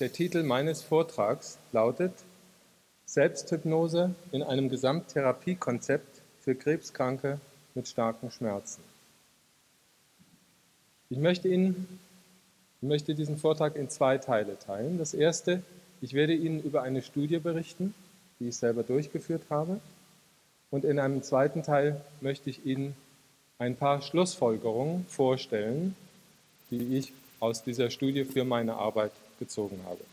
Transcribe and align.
Der 0.00 0.10
Titel 0.10 0.42
meines 0.44 0.80
Vortrags 0.80 1.58
lautet 1.72 2.14
Selbsthypnose 3.04 4.14
in 4.32 4.42
einem 4.42 4.70
Gesamttherapiekonzept 4.70 6.22
für 6.40 6.54
Krebskranke 6.54 7.38
mit 7.74 7.86
starken 7.86 8.30
Schmerzen. 8.30 8.82
Ich 11.10 11.18
möchte 11.18 11.48
Ihnen 11.48 12.00
ich 12.82 12.88
möchte 12.88 13.14
diesen 13.14 13.36
Vortrag 13.36 13.76
in 13.76 13.90
zwei 13.90 14.16
Teile 14.16 14.58
teilen. 14.58 14.96
Das 14.96 15.12
erste, 15.12 15.62
ich 16.00 16.14
werde 16.14 16.32
Ihnen 16.32 16.62
über 16.62 16.80
eine 16.80 17.02
Studie 17.02 17.38
berichten, 17.38 17.92
die 18.38 18.48
ich 18.48 18.56
selber 18.56 18.82
durchgeführt 18.82 19.42
habe. 19.50 19.80
Und 20.70 20.86
in 20.86 20.98
einem 20.98 21.22
zweiten 21.22 21.62
Teil 21.62 22.00
möchte 22.22 22.48
ich 22.48 22.64
Ihnen 22.64 22.96
ein 23.58 23.76
paar 23.76 24.00
Schlussfolgerungen 24.00 25.04
vorstellen, 25.10 25.94
die 26.70 26.96
ich 26.96 27.12
aus 27.38 27.62
dieser 27.62 27.90
Studie 27.90 28.24
für 28.24 28.46
meine 28.46 28.76
Arbeit 28.76 29.12
gezogen 29.40 29.80
habe. 29.84 30.04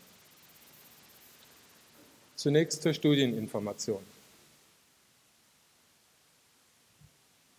Zunächst 2.34 2.82
zur 2.82 2.94
Studieninformation. 2.94 4.02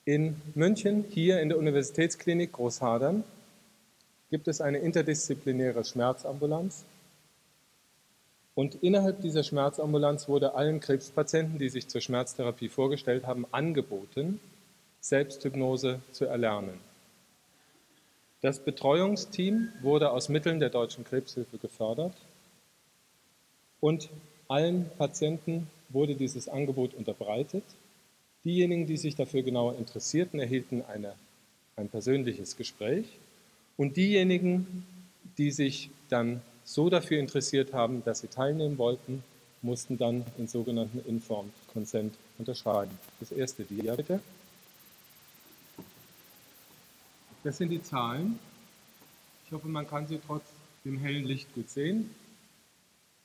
In 0.03 0.41
München, 0.55 1.05
hier 1.09 1.39
in 1.39 1.49
der 1.49 1.57
Universitätsklinik 1.57 2.51
Großhadern, 2.51 3.23
gibt 4.29 4.47
es 4.47 4.59
eine 4.59 4.79
interdisziplinäre 4.79 5.85
Schmerzambulanz. 5.85 6.83
Und 8.55 8.75
innerhalb 8.83 9.21
dieser 9.21 9.43
Schmerzambulanz 9.43 10.27
wurde 10.27 10.55
allen 10.55 10.79
Krebspatienten, 10.79 11.59
die 11.59 11.69
sich 11.69 11.87
zur 11.87 12.01
Schmerztherapie 12.01 12.69
vorgestellt 12.69 13.25
haben, 13.25 13.45
angeboten, 13.51 14.39
Selbsthypnose 14.99 16.01
zu 16.11 16.25
erlernen. 16.25 16.88
Das 18.41 18.59
Betreuungsteam 18.59 19.69
wurde 19.81 20.11
aus 20.11 20.29
Mitteln 20.29 20.61
der 20.61 20.69
Deutschen 20.69 21.03
Krebshilfe 21.03 21.57
gefördert 21.57 22.13
und 23.81 24.09
allen 24.47 24.89
Patienten 24.97 25.67
wurde 25.89 26.15
dieses 26.15 26.47
Angebot 26.47 26.93
unterbreitet. 26.93 27.63
Diejenigen, 28.45 28.87
die 28.87 28.95
sich 28.95 29.15
dafür 29.15 29.43
genauer 29.43 29.75
interessierten, 29.75 30.39
erhielten 30.39 30.83
eine, 30.87 31.15
ein 31.75 31.89
persönliches 31.89 32.55
Gespräch 32.55 33.05
und 33.75 33.97
diejenigen, 33.97 34.85
die 35.37 35.51
sich 35.51 35.89
dann 36.07 36.41
so 36.63 36.89
dafür 36.89 37.19
interessiert 37.19 37.73
haben, 37.73 38.03
dass 38.05 38.21
sie 38.21 38.27
teilnehmen 38.27 38.77
wollten, 38.77 39.23
mussten 39.61 39.97
dann 39.97 40.23
den 40.37 40.47
sogenannten 40.47 40.99
Informed 41.09 41.51
Consent 41.73 42.13
unterschreiben. 42.37 42.97
Das 43.19 43.33
erste 43.33 43.63
Dia 43.63 43.95
bitte. 43.95 44.21
Das 47.43 47.57
sind 47.57 47.69
die 47.69 47.81
Zahlen. 47.81 48.37
Ich 49.45 49.53
hoffe, 49.53 49.69
man 49.69 49.87
kann 49.87 50.07
sie 50.07 50.19
trotz 50.25 50.43
dem 50.83 50.97
hellen 50.97 51.23
Licht 51.23 51.53
gut 51.55 51.69
sehen. 51.69 52.13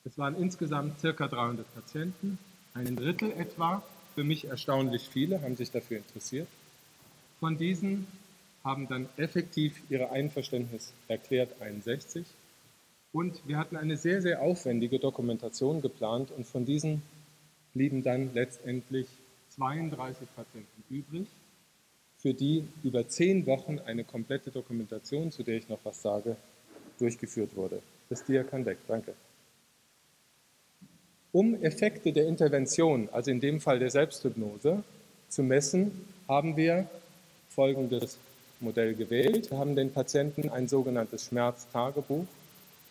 Es 0.04 0.16
waren 0.18 0.36
insgesamt 0.36 1.00
circa 1.00 1.26
300 1.26 1.74
Patienten. 1.74 2.38
Ein 2.74 2.94
Drittel 2.94 3.32
etwa, 3.32 3.82
für 4.14 4.22
mich 4.22 4.46
erstaunlich 4.46 5.08
viele, 5.08 5.42
haben 5.42 5.56
sich 5.56 5.72
dafür 5.72 5.98
interessiert. 5.98 6.46
Von 7.40 7.58
diesen 7.58 8.06
haben 8.62 8.86
dann 8.88 9.08
effektiv 9.16 9.82
ihre 9.90 10.10
Einverständnis 10.10 10.92
erklärt 11.08 11.60
61. 11.60 12.24
Und 13.12 13.46
wir 13.46 13.58
hatten 13.58 13.76
eine 13.76 13.96
sehr, 13.96 14.22
sehr 14.22 14.42
aufwendige 14.42 14.98
Dokumentation 14.98 15.82
geplant 15.82 16.30
und 16.30 16.46
von 16.46 16.64
diesen 16.64 17.02
blieben 17.72 18.02
dann 18.02 18.32
letztendlich 18.32 19.08
32 19.50 20.28
Patienten 20.34 20.84
übrig, 20.88 21.26
für 22.24 22.32
die 22.32 22.64
über 22.82 23.06
zehn 23.06 23.44
Wochen 23.44 23.78
eine 23.80 24.02
komplette 24.02 24.50
Dokumentation, 24.50 25.30
zu 25.30 25.42
der 25.42 25.58
ich 25.58 25.68
noch 25.68 25.80
was 25.84 26.00
sage, 26.00 26.36
durchgeführt 26.98 27.54
wurde. 27.54 27.80
Das 28.08 28.24
Dia 28.24 28.42
kann 28.42 28.64
weg, 28.64 28.78
danke. 28.88 29.12
Um 31.32 31.62
Effekte 31.62 32.14
der 32.14 32.26
Intervention, 32.26 33.10
also 33.12 33.30
in 33.30 33.40
dem 33.40 33.60
Fall 33.60 33.78
der 33.78 33.90
Selbsthypnose, 33.90 34.82
zu 35.28 35.42
messen, 35.42 36.06
haben 36.26 36.56
wir 36.56 36.88
folgendes 37.50 38.16
Modell 38.58 38.94
gewählt. 38.94 39.50
Wir 39.50 39.58
haben 39.58 39.76
den 39.76 39.92
Patienten 39.92 40.48
ein 40.48 40.66
sogenanntes 40.66 41.26
Schmerztagebuch 41.26 42.24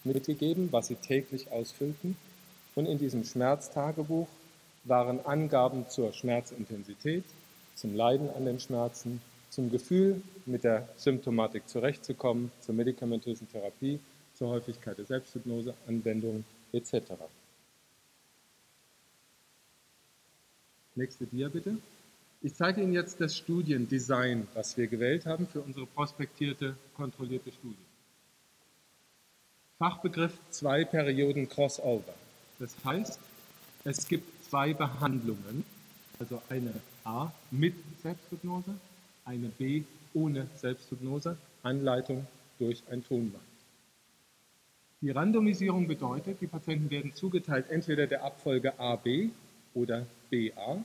mitgegeben, 0.03 0.67
was 0.69 0.89
sie 0.89 0.95
täglich 0.95 1.51
ausfüllten. 1.51 2.17
Und 2.75 2.85
in 2.85 2.99
diesem 2.99 3.23
Schmerztagebuch 3.23 4.27
waren 4.83 5.25
Angaben 5.25 5.89
zur 5.89 6.13
Schmerzintensität, 6.13 7.23
zum 7.83 7.95
Leiden 7.95 8.29
an 8.29 8.45
den 8.45 8.61
Schmerzen, 8.61 9.21
zum 9.49 9.69
Gefühl, 9.69 10.21
mit 10.45 10.63
der 10.63 10.87
Symptomatik 10.95 11.67
zurechtzukommen, 11.67 12.49
zur 12.61 12.75
medikamentösen 12.75 13.51
Therapie, 13.51 13.99
zur 14.35 14.47
Häufigkeit 14.47 14.97
der 14.97 15.03
Selbsthypnose, 15.03 15.73
Anwendung 15.85 16.45
etc. 16.71 17.11
Nächste 20.95 21.25
Dia 21.25 21.49
bitte. 21.49 21.75
Ich 22.41 22.55
zeige 22.55 22.81
Ihnen 22.81 22.93
jetzt 22.93 23.19
das 23.19 23.35
Studiendesign, 23.35 24.47
was 24.53 24.77
wir 24.77 24.87
gewählt 24.87 25.25
haben 25.25 25.45
für 25.45 25.59
unsere 25.59 25.85
prospektierte, 25.85 26.77
kontrollierte 26.95 27.51
Studie. 27.51 27.75
Fachbegriff 29.77 30.31
zwei 30.51 30.85
Perioden 30.85 31.49
Crossover. 31.49 32.13
Das 32.59 32.73
heißt, 32.85 33.19
es 33.83 34.07
gibt 34.07 34.45
zwei 34.49 34.73
Behandlungen, 34.73 35.65
also 36.23 36.41
eine 36.49 36.73
A 37.03 37.31
mit 37.51 37.73
Selbsthypnose, 38.01 38.73
eine 39.25 39.49
B 39.49 39.83
ohne 40.13 40.47
Selbsthypnose, 40.55 41.37
Anleitung 41.63 42.25
durch 42.59 42.81
ein 42.89 43.03
Tonband. 43.05 43.43
Die 45.01 45.09
Randomisierung 45.09 45.87
bedeutet, 45.87 46.39
die 46.39 46.47
Patienten 46.47 46.89
werden 46.89 47.13
zugeteilt 47.13 47.69
entweder 47.69 48.07
der 48.07 48.23
Abfolge 48.23 48.79
AB 48.79 49.31
oder 49.73 50.05
BA 50.31 50.83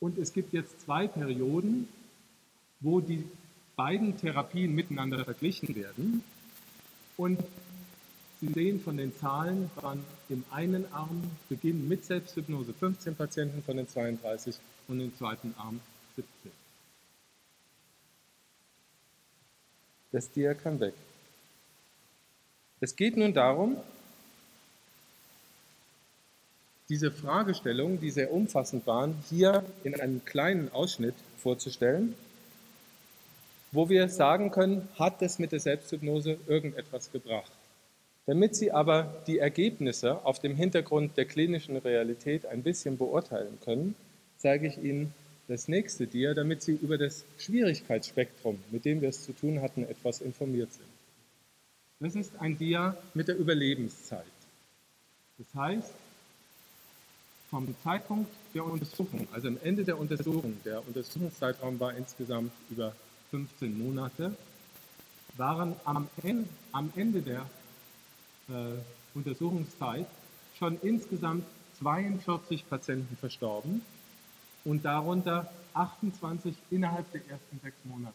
und 0.00 0.16
es 0.16 0.32
gibt 0.32 0.54
jetzt 0.54 0.80
zwei 0.80 1.06
Perioden, 1.08 1.88
wo 2.80 3.00
die 3.00 3.24
beiden 3.76 4.16
Therapien 4.16 4.74
miteinander 4.74 5.24
verglichen 5.24 5.74
werden. 5.76 6.24
Und 7.18 7.38
Sie 8.42 8.52
sehen 8.52 8.80
von 8.80 8.96
den 8.96 9.16
Zahlen, 9.16 9.70
waren 9.76 10.04
im 10.28 10.44
einen 10.50 10.92
Arm 10.92 11.30
beginnen 11.48 11.86
mit 11.86 12.04
Selbsthypnose 12.04 12.74
15 12.74 13.14
Patienten 13.14 13.62
von 13.62 13.76
den 13.76 13.88
32 13.88 14.56
und 14.88 14.98
im 14.98 15.16
zweiten 15.16 15.54
Arm 15.56 15.78
17. 16.16 16.50
Das 20.10 20.28
Dia 20.32 20.54
kann 20.54 20.80
weg. 20.80 20.94
Es 22.80 22.96
geht 22.96 23.16
nun 23.16 23.32
darum, 23.32 23.76
diese 26.88 27.12
Fragestellungen, 27.12 28.00
die 28.00 28.10
sehr 28.10 28.32
umfassend 28.32 28.88
waren, 28.88 29.22
hier 29.30 29.64
in 29.84 29.94
einem 30.00 30.24
kleinen 30.24 30.68
Ausschnitt 30.72 31.14
vorzustellen, 31.38 32.16
wo 33.70 33.88
wir 33.88 34.08
sagen 34.08 34.50
können, 34.50 34.88
hat 34.98 35.22
es 35.22 35.38
mit 35.38 35.52
der 35.52 35.60
Selbsthypnose 35.60 36.38
irgendetwas 36.48 37.12
gebracht. 37.12 37.52
Damit 38.26 38.54
Sie 38.54 38.70
aber 38.70 39.22
die 39.26 39.38
Ergebnisse 39.38 40.24
auf 40.24 40.38
dem 40.38 40.54
Hintergrund 40.54 41.16
der 41.16 41.24
klinischen 41.24 41.76
Realität 41.76 42.46
ein 42.46 42.62
bisschen 42.62 42.96
beurteilen 42.96 43.58
können, 43.64 43.96
zeige 44.38 44.68
ich 44.68 44.78
Ihnen 44.78 45.12
das 45.48 45.66
nächste 45.66 46.06
Dia, 46.06 46.32
damit 46.32 46.62
Sie 46.62 46.72
über 46.72 46.98
das 46.98 47.24
Schwierigkeitsspektrum, 47.38 48.62
mit 48.70 48.84
dem 48.84 49.00
wir 49.00 49.08
es 49.08 49.24
zu 49.24 49.32
tun 49.32 49.60
hatten, 49.60 49.82
etwas 49.82 50.20
informiert 50.20 50.72
sind. 50.72 50.86
Das 51.98 52.14
ist 52.14 52.32
ein 52.38 52.56
Dia 52.56 52.96
mit 53.14 53.26
der 53.28 53.36
Überlebenszeit. 53.36 54.24
Das 55.38 55.46
heißt, 55.54 55.92
vom 57.50 57.74
Zeitpunkt 57.82 58.30
der 58.54 58.64
Untersuchung, 58.64 59.26
also 59.32 59.48
am 59.48 59.58
Ende 59.62 59.84
der 59.84 59.98
Untersuchung, 59.98 60.56
der 60.64 60.86
Untersuchungszeitraum 60.86 61.78
war 61.80 61.94
insgesamt 61.96 62.52
über 62.70 62.94
15 63.30 63.76
Monate, 63.76 64.36
waren 65.36 65.74
am 65.84 66.08
Ende, 66.94 67.20
der 67.20 67.46
Untersuchungszeit 69.14 70.06
schon 70.58 70.78
insgesamt 70.82 71.44
42 71.80 72.68
Patienten 72.68 73.16
verstorben 73.16 73.82
und 74.64 74.84
darunter 74.84 75.50
28 75.74 76.54
innerhalb 76.70 77.10
der 77.12 77.22
ersten 77.28 77.60
sechs 77.62 77.76
Monate. 77.84 78.14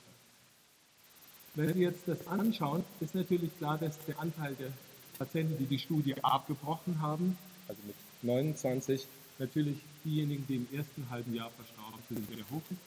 Wenn 1.56 1.74
Sie 1.74 1.82
jetzt 1.82 2.08
das 2.08 2.28
anschauen, 2.28 2.84
ist 3.00 3.16
natürlich 3.16 3.56
klar, 3.58 3.78
dass 3.78 3.98
der 4.06 4.20
Anteil 4.20 4.54
der 4.56 4.70
Patienten, 5.18 5.58
die 5.58 5.66
die 5.66 5.80
Studie 5.80 6.16
abgebrochen 6.24 7.02
haben, 7.02 7.38
also 7.68 7.82
mit 7.86 7.96
29, 8.22 9.08
natürlich 9.40 9.78
diejenigen, 10.06 10.46
die 10.48 10.56
im 10.58 10.68
ersten 10.72 11.10
halben 11.10 11.34
Jahr 11.34 11.50
verstorben 11.50 12.00
sind, 12.10 12.28
sehr 12.28 12.50
hoch 12.52 12.62
ist. 12.70 12.80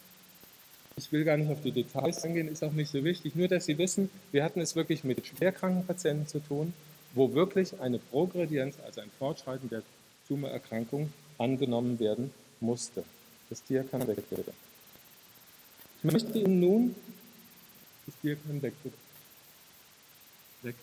Ich 0.96 1.12
will 1.12 1.24
gar 1.24 1.36
nicht 1.36 1.50
auf 1.50 1.62
die 1.62 1.72
Details 1.72 2.22
eingehen, 2.24 2.48
ist 2.48 2.62
auch 2.62 2.72
nicht 2.72 2.90
so 2.90 3.02
wichtig. 3.02 3.34
Nur, 3.34 3.48
dass 3.48 3.64
Sie 3.64 3.76
wissen, 3.78 4.10
wir 4.32 4.44
hatten 4.44 4.60
es 4.60 4.76
wirklich 4.76 5.02
mit 5.02 5.26
schwerkranken 5.26 5.86
Patienten 5.86 6.26
zu 6.26 6.40
tun, 6.40 6.72
wo 7.14 7.32
wirklich 7.34 7.78
eine 7.80 7.98
Progredienz, 7.98 8.76
also 8.84 9.00
ein 9.00 9.10
Fortschreiten 9.18 9.68
der 9.68 9.82
Tumorerkrankung, 10.28 11.12
angenommen 11.38 11.98
werden 11.98 12.32
musste. 12.60 13.04
Das 13.48 13.62
Tier 13.62 13.84
kann 13.84 14.06
weg 14.06 14.18
werden. 14.30 14.52
Ich 15.98 16.12
möchte 16.12 16.38
Ihnen 16.38 16.60
nun, 16.60 16.94
das 18.06 18.14
Tier 18.20 18.36
kann 18.36 18.62
weg, 18.62 18.74
weg. 20.62 20.76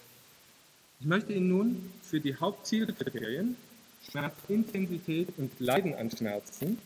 Ich 0.99 1.05
möchte 1.05 1.33
Ihnen 1.33 1.47
nun 1.49 1.91
für 2.03 2.19
die 2.19 2.35
Hauptzielkriterien 2.35 3.55
Schmerzintensität 4.09 5.29
und 5.37 5.51
Leiden 5.59 5.93
an 5.95 6.09
Schmerzen 6.11 6.77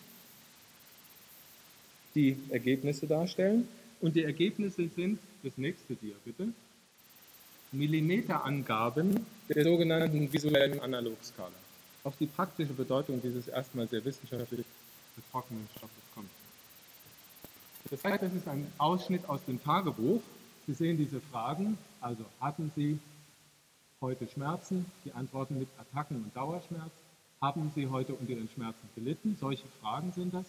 die 2.16 2.38
Ergebnisse 2.50 3.08
darstellen. 3.08 3.68
Und 4.02 4.16
die 4.16 4.24
Ergebnisse 4.24 4.90
sind, 4.96 5.20
das 5.44 5.54
nächste 5.58 5.96
Dia 5.96 6.16
bitte, 6.26 6.50
Millimeterangaben 7.72 9.26
der 9.48 9.64
sogenannten 9.64 10.32
visuellen 10.32 10.80
Analogskala. 10.82 11.52
Auf 12.04 12.18
die 12.18 12.26
praktische 12.26 12.74
Bedeutung 12.74 13.22
dieses 13.22 13.48
erstmal 13.48 13.88
sehr 13.88 14.04
wissenschaftlich 14.04 14.66
getrockneten 15.16 15.68
Stoffes 15.78 16.04
kommt. 16.14 16.30
Das 17.90 18.04
heißt, 18.04 18.24
das 18.24 18.34
ist 18.34 18.48
ein 18.48 18.68
Ausschnitt 18.78 19.28
aus 19.30 19.40
dem 19.46 19.64
Tagebuch. 19.64 20.22
Sie 20.68 20.74
sehen 20.74 20.98
diese 20.98 21.22
Fragen, 21.22 21.78
also 22.02 22.26
hatten 22.40 22.72
Sie 22.76 23.00
heute 24.02 24.28
Schmerzen? 24.28 24.86
Die 25.06 25.14
antworten 25.14 25.58
mit 25.58 25.68
Attacken 25.78 26.18
und 26.18 26.36
Dauerschmerz. 26.36 26.92
Haben 27.42 27.72
Sie 27.74 27.88
heute 27.88 28.14
unter 28.14 28.36
den 28.36 28.50
Schmerzen 28.54 28.90
gelitten? 28.96 29.38
Solche 29.40 29.66
Fragen 29.80 30.12
sind 30.12 30.34
das. 30.34 30.46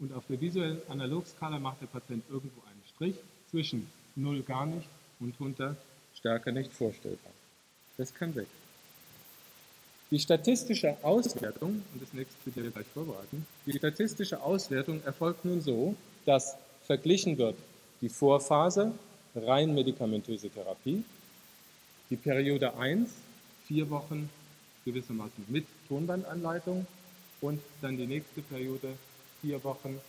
Und 0.00 0.12
auf 0.12 0.24
der 0.28 0.40
visuellen 0.40 0.80
Analogskala 0.88 1.58
macht 1.58 1.80
der 1.82 1.86
Patient 1.86 2.24
irgendwo 2.28 2.60
einen 2.62 2.82
Strich 2.94 3.16
zwischen 3.50 3.86
0 4.16 4.42
gar 4.42 4.66
nicht 4.66 4.88
und 5.20 5.34
100 5.34 5.76
stärker 6.24 6.52
nicht 6.52 6.72
vorstellbar. 6.72 7.32
Das 7.98 8.14
kann 8.14 8.34
weg. 8.34 8.46
Die 10.10 10.18
statistische 10.18 10.96
Auswertung, 11.02 11.82
und 11.92 12.02
das 12.02 12.14
nächste 12.14 12.34
bitte 12.46 12.62
wir 12.64 12.70
gleich 12.70 12.86
vorbereiten, 12.94 13.46
die 13.66 13.72
statistische 13.72 14.40
Auswertung 14.40 15.02
erfolgt 15.04 15.44
nun 15.44 15.60
so, 15.60 15.94
dass 16.24 16.56
verglichen 16.86 17.36
wird 17.36 17.56
die 18.00 18.08
Vorphase, 18.08 18.92
rein 19.34 19.74
medikamentöse 19.74 20.48
Therapie, 20.48 21.04
die 22.08 22.16
Periode 22.16 22.74
1, 22.74 23.10
vier 23.66 23.90
Wochen 23.90 24.30
gewissermaßen 24.86 25.44
mit 25.48 25.66
Tonbandanleitung 25.88 26.86
und 27.42 27.60
dann 27.82 27.98
die 27.98 28.06
nächste 28.06 28.40
Periode, 28.40 28.88
vier 29.42 29.62
Wochen 29.62 30.00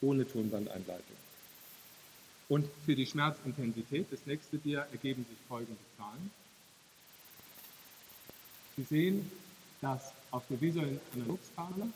ohne 0.00 0.28
Tonbandanleitung. 0.28 1.29
Und 2.50 2.68
für 2.84 2.96
die 2.96 3.06
Schmerzintensität, 3.06 4.08
das 4.10 4.26
nächste 4.26 4.58
Dia, 4.58 4.84
ergeben 4.90 5.24
sich 5.24 5.38
folgende 5.46 5.78
Zahlen. 5.96 6.32
Sie 8.76 8.82
sehen, 8.82 9.30
dass 9.80 10.12
auf 10.32 10.42
der 10.50 10.60
visuellen 10.60 11.00
Analogskala, 11.14 11.86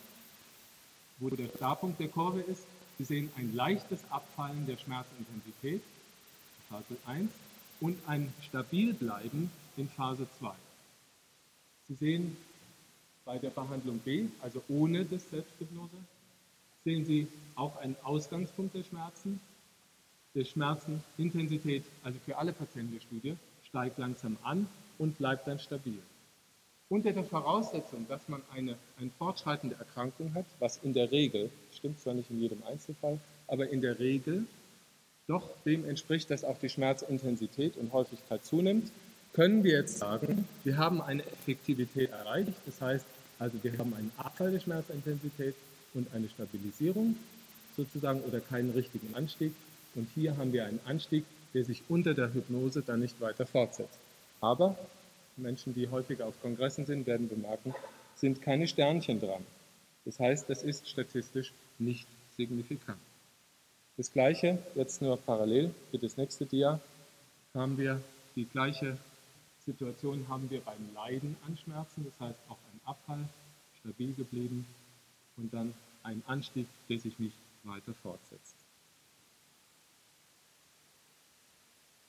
wo 1.19 1.29
der 1.31 1.49
Startpunkt 1.49 1.99
der 1.99 2.07
Kurve 2.07 2.41
ist, 2.41 2.63
Sie 2.99 3.05
sehen 3.05 3.33
ein 3.37 3.53
leichtes 3.53 3.99
Abfallen 4.11 4.65
der 4.67 4.77
Schmerzintensität, 4.77 5.83
Phase 6.69 6.97
1, 7.07 7.33
und 7.81 7.99
ein 8.07 8.33
Stabilbleiben 8.49 9.51
in 9.77 9.89
Phase 9.89 10.29
2. 10.39 10.53
Sie 11.89 11.95
sehen 11.95 12.37
bei 13.25 13.39
der 13.39 13.51
Behandlung 13.51 13.99
B, 13.99 14.27
also 14.41 14.63
ohne 14.69 15.05
das 15.05 15.29
Selbsthypnose, 15.31 15.97
sehen 16.85 17.05
Sie 17.05 17.27
auch 17.57 17.77
einen 17.79 17.97
Ausgangspunkt 18.05 18.77
der 18.77 18.85
Schmerzen, 18.85 19.41
der 20.35 20.45
Schmerzenintensität, 20.45 21.85
also 22.03 22.19
für 22.25 22.37
alle 22.37 22.53
Patienten 22.53 22.95
der 22.95 23.01
Studie, 23.01 23.37
steigt 23.69 23.99
langsam 23.99 24.37
an 24.43 24.67
und 24.99 25.19
bleibt 25.19 25.47
dann 25.47 25.59
stabil. 25.59 25.99
Unter 26.89 27.13
der 27.13 27.25
Voraussetzung, 27.25 28.07
dass 28.09 28.29
man 28.29 28.43
eine, 28.55 28.77
eine 29.01 29.11
fortschreitende 29.19 29.77
Erkrankung 29.77 30.35
hat, 30.35 30.45
was 30.59 30.79
in 30.83 30.93
der 30.93 31.11
Regel, 31.11 31.51
stimmt 31.73 32.01
zwar 32.01 32.15
nicht 32.15 32.31
in 32.31 32.41
jedem 32.41 32.63
Einzelfall, 32.65 33.19
aber 33.49 33.69
in 33.69 33.81
der 33.81 33.99
Regel 33.99 34.47
doch 35.27 35.49
dem 35.65 35.89
entspricht, 35.89 36.31
dass 36.31 36.45
auch 36.45 36.59
die 36.59 36.69
Schmerzintensität 36.69 37.77
und 37.77 37.93
Häufigkeit 37.93 38.45
zunimmt, 38.45 38.91
können 39.33 39.65
wir 39.65 39.79
jetzt 39.79 39.99
sagen, 39.99 40.47
wir 40.63 40.77
haben 40.77 41.01
eine 41.01 41.25
Effektivität 41.25 42.11
erreicht. 42.11 42.53
Das 42.67 42.81
heißt, 42.81 43.07
also 43.39 43.59
wir 43.63 43.77
haben 43.79 43.95
einen 43.95 44.13
Abfall 44.17 44.53
der 44.53 44.61
Schmerzintensität 44.61 45.55
und 45.95 46.07
eine 46.15 46.29
Stabilisierung 46.29 47.17
sozusagen 47.77 48.21
oder 48.21 48.41
keinen 48.41 48.71
richtigen 48.71 49.15
Anstieg. 49.15 49.53
Und 49.95 50.09
hier 50.15 50.37
haben 50.37 50.53
wir 50.53 50.67
einen 50.67 50.81
Anstieg, 50.85 51.25
der 51.53 51.65
sich 51.65 51.83
unter 51.89 52.15
der 52.15 52.33
Hypnose 52.35 52.83
dann 52.83 53.01
nicht 53.01 53.21
weiter 53.21 53.47
fortsetzt. 53.47 53.99
Aber 54.41 54.77
Menschen, 55.37 55.75
die 55.75 55.89
häufiger 55.89 56.27
auf 56.27 56.41
Kongressen 56.43 56.87
sind, 56.87 57.07
werden 57.07 57.29
bemerken, 57.29 57.75
sind 58.15 58.43
keine 58.43 58.67
Sternchen 58.67 59.21
dran. 59.21 59.45
Das 60.05 60.21
heißt, 60.21 60.49
das 60.51 60.63
ist 60.63 60.89
statistisch 60.89 61.53
nicht 61.79 62.07
signifikant. 62.37 62.99
Das 63.97 64.13
gleiche, 64.13 64.59
jetzt 64.75 65.01
nur 65.03 65.17
parallel 65.17 65.73
für 65.91 65.99
das 65.99 66.17
nächste 66.17 66.47
Dia, 66.47 66.81
haben 67.55 67.79
wir 67.79 68.01
die 68.35 68.45
gleiche 68.47 68.99
Situation 69.65 70.27
haben 70.29 70.51
wir 70.51 70.61
beim 70.61 70.93
Leiden 70.95 71.37
an 71.47 71.57
Schmerzen, 71.57 72.05
das 72.05 72.29
heißt 72.29 72.39
auch 72.49 72.59
ein 72.73 72.81
Abfall, 72.85 73.25
stabil 73.81 74.13
geblieben 74.13 74.67
und 75.37 75.55
dann 75.55 75.73
ein 76.03 76.23
Anstieg, 76.27 76.67
der 76.89 76.99
sich 76.99 77.19
nicht 77.19 77.37
weiter 77.63 77.95
fortsetzt. 78.03 78.64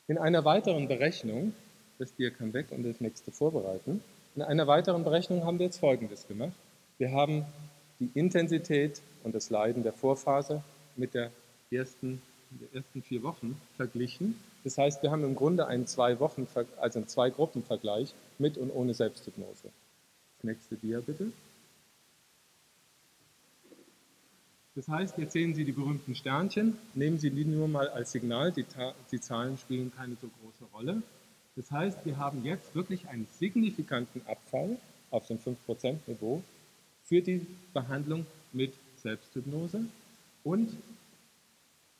In 0.08 0.20
einer 0.20 0.46
weiteren 0.46 0.88
Berechnung, 0.88 1.54
das 1.98 2.12
Bier 2.12 2.30
kann 2.30 2.54
weg 2.54 2.68
und 2.70 2.84
das 2.84 3.02
nächste 3.02 3.32
vorbereiten, 3.32 4.02
in 4.36 4.44
einer 4.44 4.68
weiteren 4.68 5.04
Berechnung 5.04 5.46
haben 5.46 5.58
wir 5.58 5.66
jetzt 5.66 5.80
Folgendes 5.80 6.28
gemacht. 6.28 6.54
Wir 7.00 7.12
haben 7.12 7.46
die 8.00 8.12
Intensität 8.14 9.02
und 9.24 9.34
das 9.34 9.50
Leiden 9.50 9.82
der 9.82 9.94
Vorphase 9.94 10.62
mit 10.96 11.16
der 11.16 11.32
ersten, 11.72 12.22
der 12.52 12.82
ersten 12.82 13.02
vier 13.02 13.24
Wochen 13.24 13.60
verglichen. 13.78 14.40
Das 14.64 14.78
heißt, 14.78 15.02
wir 15.02 15.10
haben 15.10 15.24
im 15.24 15.36
Grunde 15.36 15.66
einen 15.66 15.88
zwei 15.88 16.20
Wochen, 16.20 16.48
also 16.80 17.00
einen 17.00 17.08
zwei 17.08 17.32
Gruppen 17.32 17.64
Vergleich 17.64 18.14
mit 18.38 18.58
und 18.58 18.70
ohne 18.72 18.94
Selbsthypnose. 18.94 19.70
Das 20.38 20.44
nächste 20.44 20.76
Dia 20.76 21.00
bitte. 21.00 21.32
Das 24.76 24.90
heißt, 24.90 25.18
jetzt 25.18 25.32
sehen 25.32 25.56
Sie 25.56 25.64
die 25.64 25.72
berühmten 25.72 26.16
Sternchen, 26.16 26.78
nehmen 26.96 27.18
Sie 27.18 27.32
die 27.32 27.46
nur 27.46 27.70
mal 27.70 27.88
als 27.88 28.12
Signal, 28.12 28.52
die, 28.52 28.66
die 29.10 29.22
Zahlen 29.22 29.58
spielen 29.58 29.92
keine 29.96 30.18
so 30.22 30.28
große 30.28 30.70
Rolle. 30.74 31.02
Das 31.56 31.72
heißt, 31.72 32.06
wir 32.06 32.18
haben 32.18 32.44
jetzt 32.44 32.76
wirklich 32.76 33.08
einen 33.08 33.26
signifikanten 33.40 34.22
Abfall 34.28 34.78
auf 35.12 35.28
dem 35.28 35.40
5%-Niveau 35.40 36.44
für 37.06 37.22
die 37.22 37.48
Behandlung 37.74 38.26
mit 38.52 38.74
Selbsthypnose. 39.02 39.86
Und 40.44 40.74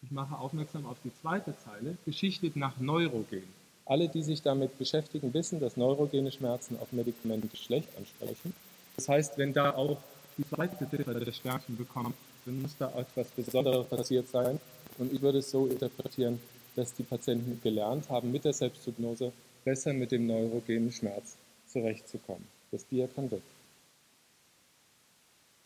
ich 0.02 0.12
mache 0.12 0.38
aufmerksam 0.38 0.86
auf 0.86 0.98
die 1.06 1.12
zweite 1.22 1.56
Zeile, 1.64 1.98
geschichtet 2.06 2.58
nach 2.58 2.78
Neurogen. 2.80 3.44
Alle, 3.86 4.10
die 4.10 4.22
sich 4.22 4.42
damit 4.42 4.78
beschäftigen, 4.78 5.34
wissen, 5.34 5.62
dass 5.62 5.78
neurogene 5.78 6.32
Schmerzen 6.32 6.78
auf 6.80 6.92
Medikamente 6.92 7.56
schlecht 7.56 7.88
ansprechen. 7.98 8.54
Das 8.98 9.08
heißt, 9.08 9.38
wenn 9.38 9.54
da 9.54 9.72
auch 9.72 10.02
die 10.38 10.48
zweite 10.48 10.90
Ziffer 10.90 11.14
des 11.14 11.38
Sternchen 11.38 11.78
bekommt, 11.78 12.16
dann 12.46 12.62
muss 12.62 12.76
da 12.78 12.92
etwas 12.98 13.28
Besonderes 13.30 13.88
passiert 13.88 14.30
sein. 14.30 14.60
Und 14.98 15.12
ich 15.12 15.22
würde 15.22 15.40
es 15.40 15.52
so 15.52 15.68
interpretieren, 15.68 16.40
dass 16.76 16.94
die 16.94 17.04
Patienten 17.04 17.60
gelernt 17.62 18.10
haben, 18.10 18.32
mit 18.32 18.46
der 18.46 18.54
Selbsthypnose 18.54 19.32
besser 19.64 19.94
mit 19.94 20.12
dem 20.12 20.28
neurogenen 20.28 20.92
Schmerz 20.92 21.36
zurechtzukommen. 21.68 22.48
Das 22.72 22.86
Dia 22.88 23.08
weg. 23.16 23.42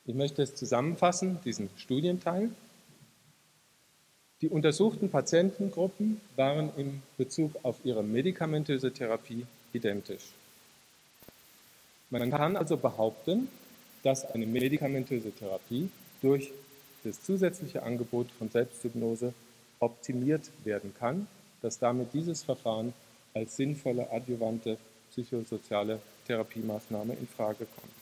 Ich 0.05 0.15
möchte 0.15 0.41
es 0.41 0.55
zusammenfassen, 0.55 1.39
diesen 1.43 1.69
Studienteil. 1.77 2.50
Die 4.41 4.50
untersuchten 4.50 5.09
Patientengruppen 5.09 6.21
waren 6.36 6.71
in 6.77 7.03
Bezug 7.17 7.53
auf 7.63 7.75
ihre 7.83 8.03
medikamentöse 8.03 8.93
Therapie 8.93 9.45
identisch. 9.74 10.24
Man 12.09 12.31
kann 12.31 12.55
also 12.55 12.77
behaupten, 12.77 13.50
dass 14.01 14.25
eine 14.25 14.45
medikamentöse 14.45 15.31
Therapie 15.31 15.89
durch 16.21 16.51
das 17.03 17.21
zusätzliche 17.23 17.83
Angebot 17.83 18.27
von 18.37 18.49
Selbsthypnose 18.49 19.33
optimiert 19.79 20.49
werden 20.63 20.93
kann, 20.99 21.27
dass 21.61 21.79
damit 21.79 22.13
dieses 22.13 22.43
Verfahren 22.43 22.93
als 23.33 23.55
sinnvolle 23.55 24.11
adjuvante 24.11 24.77
psychosoziale 25.11 25.99
Therapiemaßnahme 26.27 27.13
in 27.13 27.27
Frage 27.27 27.65
kommt. 27.65 27.93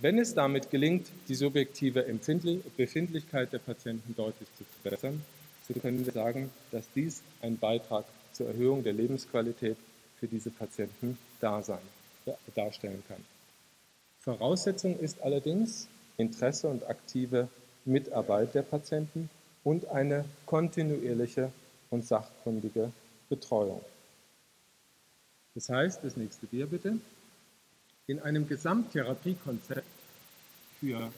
Wenn 0.00 0.18
es 0.18 0.34
damit 0.34 0.70
gelingt, 0.70 1.06
die 1.28 1.34
subjektive 1.34 2.04
Befindlichkeit 2.76 3.52
der 3.52 3.58
Patienten 3.58 4.14
deutlich 4.16 4.48
zu 4.58 4.64
verbessern, 4.64 5.22
so 5.68 5.74
können 5.80 6.04
wir 6.04 6.12
sagen, 6.12 6.50
dass 6.72 6.84
dies 6.94 7.22
ein 7.40 7.58
Beitrag 7.58 8.04
zur 8.32 8.48
Erhöhung 8.48 8.82
der 8.82 8.92
Lebensqualität 8.92 9.76
für 10.18 10.26
diese 10.26 10.50
Patienten 10.50 11.16
darstellen 11.40 13.02
kann. 13.08 13.24
Voraussetzung 14.20 14.98
ist 14.98 15.22
allerdings, 15.22 15.86
Interesse 16.16 16.68
und 16.68 16.86
aktive 16.86 17.48
Mitarbeit 17.84 18.54
der 18.54 18.62
Patienten 18.62 19.28
und 19.62 19.88
eine 19.88 20.24
kontinuierliche 20.46 21.50
und 21.90 22.04
sachkundige 22.04 22.92
Betreuung. 23.28 23.80
Das 25.54 25.68
heißt, 25.68 26.04
das 26.04 26.16
nächste 26.16 26.46
Bier 26.46 26.66
bitte, 26.66 26.98
in 28.06 28.20
einem 28.20 28.48
Gesamttherapiekonzept 28.48 29.86
für 30.80 31.10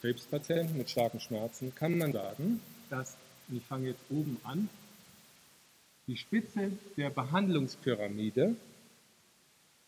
Krebspatienten 0.00 0.76
mit 0.76 0.90
starken 0.90 1.20
Schmerzen 1.20 1.74
kann 1.74 1.96
man 1.96 2.12
sagen, 2.12 2.60
dass, 2.90 3.16
ich 3.50 3.62
fange 3.64 3.88
jetzt 3.88 4.02
oben 4.10 4.38
an, 4.44 4.68
die 6.06 6.16
Spitze 6.16 6.72
der 6.96 7.10
Behandlungspyramide 7.10 8.56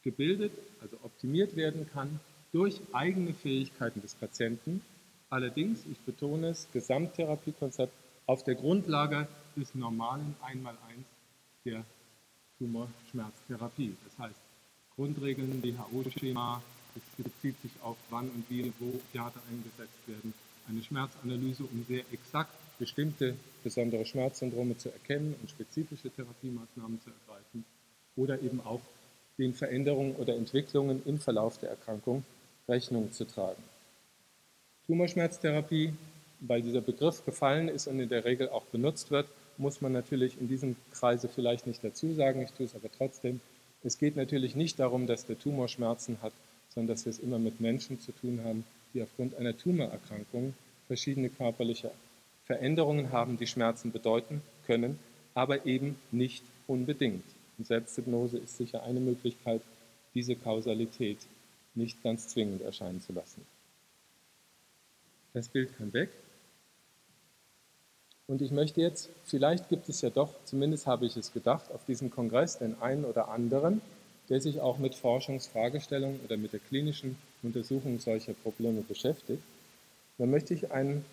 gebildet, 0.03 0.53
also 0.81 0.97
optimiert 1.03 1.57
werden 1.57 1.89
kann 1.93 2.21
durch 2.53 2.81
eigene 2.93 3.33
Fähigkeiten 3.35 4.01
des 4.01 4.15
Patienten. 4.15 4.83
Allerdings, 5.29 5.81
ich 5.91 5.99
betone 6.01 6.49
es, 6.49 6.67
Gesamttherapiekonzept 6.73 7.93
auf 8.27 8.43
der 8.45 8.55
Grundlage 8.55 9.29
des 9.57 9.75
normalen 9.75 10.35
Einmaleins 10.43 11.07
der 11.65 11.85
Tumorschmerztherapie. 12.59 13.95
Das 14.05 14.27
heißt, 14.27 14.41
Grundregeln, 14.97 15.63
WHO-Schema, 15.63 16.63
es 16.97 17.25
bezieht 17.25 17.61
sich 17.63 17.71
auf 17.83 17.97
wann 18.11 18.29
und 18.29 18.45
wie 18.49 18.73
wo 18.79 18.89
Opiate 18.89 19.39
eingesetzt 19.49 20.09
werden, 20.09 20.35
eine 20.69 20.83
Schmerzanalyse, 20.83 21.65
um 21.65 21.85
sehr 21.89 22.05
exakt 22.13 22.53
bestimmte 22.79 23.37
besondere 23.63 24.05
Schmerzsyndrome 24.05 24.77
zu 24.77 24.91
erkennen 24.91 25.35
und 25.41 25.51
spezifische 25.51 26.11
Therapiemaßnahmen 26.11 27.01
zu 27.03 27.11
ergreifen 27.11 27.65
oder 28.17 28.41
eben 28.41 28.61
auch 28.61 28.81
den 29.39 29.55
Veränderungen 29.55 30.17
oder 30.17 30.35
Entwicklungen 30.35 31.03
im 31.07 31.19
Verlauf 31.19 31.59
der 31.59 31.71
Erkrankung 31.71 32.25
Rechnung 32.71 33.13
zu 33.13 33.27
tragen. 33.27 33.63
Tumorschmerztherapie, 34.87 35.93
weil 36.41 36.63
dieser 36.63 36.81
Begriff 36.81 37.25
gefallen 37.27 37.69
ist 37.69 37.87
und 37.87 38.01
in 38.01 38.09
der 38.09 38.25
Regel 38.25 38.49
auch 38.49 38.65
benutzt 38.67 39.11
wird, 39.11 39.29
muss 39.59 39.83
man 39.83 39.93
natürlich 39.93 40.41
in 40.41 40.49
diesem 40.49 40.77
Kreise 40.93 41.29
vielleicht 41.29 41.67
nicht 41.67 41.85
dazu 41.85 42.15
sagen, 42.15 42.41
ich 42.43 42.53
tue 42.53 42.67
es 42.67 42.75
aber 42.75 42.89
trotzdem. 42.97 43.41
Es 43.83 43.99
geht 43.99 44.17
natürlich 44.17 44.57
nicht 44.57 44.79
darum, 44.79 45.07
dass 45.07 45.27
der 45.27 45.39
Tumor 45.39 45.69
Schmerzen 45.69 46.19
hat, 46.23 46.33
sondern 46.75 46.95
dass 46.95 47.05
wir 47.05 47.11
es 47.11 47.19
immer 47.19 47.39
mit 47.39 47.61
Menschen 47.61 48.01
zu 48.01 48.13
tun 48.13 48.41
haben, 48.45 48.65
die 48.95 49.03
aufgrund 49.03 49.35
einer 49.35 49.57
Tumorerkrankung 49.57 50.55
verschiedene 50.87 51.29
körperliche 51.29 51.91
Veränderungen 52.47 53.13
haben, 53.13 53.37
die 53.37 53.47
Schmerzen 53.47 53.93
bedeuten 53.93 54.43
können, 54.67 54.99
aber 55.35 55.67
eben 55.67 55.97
nicht 56.11 56.43
unbedingt. 56.67 57.25
Und 57.59 57.67
Selbsthypnose 57.67 58.39
ist 58.39 58.57
sicher 58.57 58.83
eine 58.83 59.01
Möglichkeit, 59.01 59.61
diese 60.15 60.35
Kausalität 60.35 61.19
nicht 61.75 62.03
ganz 62.03 62.29
zwingend 62.29 62.63
erscheinen 62.63 63.01
zu 63.01 63.13
lassen. 63.13 63.45
Das 65.33 65.49
Bild 65.49 65.77
kann 65.77 65.93
weg. 65.93 66.11
Und 68.27 68.43
ich 68.43 68.51
möchte 68.51 68.81
jetzt, 68.81 69.09
vielleicht 69.25 69.69
gibt 69.69 69.89
es 69.89 70.01
ja 70.03 70.11
doch, 70.11 70.33
zumindest 70.45 70.87
habe 70.87 71.07
ich 71.07 71.17
es 71.17 71.33
gedacht, 71.33 71.71
auf 71.73 71.85
diesem 71.85 72.11
Kongress 72.11 72.59
den 72.59 72.81
einen 72.81 73.05
oder 73.05 73.29
anderen, 73.29 73.81
der 74.29 74.41
sich 74.41 74.61
auch 74.61 74.79
mit 74.79 74.95
Forschungsfragestellungen 74.95 76.21
oder 76.25 76.37
mit 76.37 76.53
der 76.53 76.61
klinischen 76.61 77.19
Untersuchung 77.43 77.99
solcher 77.99 78.35
Probleme 78.35 78.83
beschäftigt. 78.83 79.43
Dann 80.19 80.31
möchte 80.31 80.55
ich 80.55 80.71
einen 80.71 81.05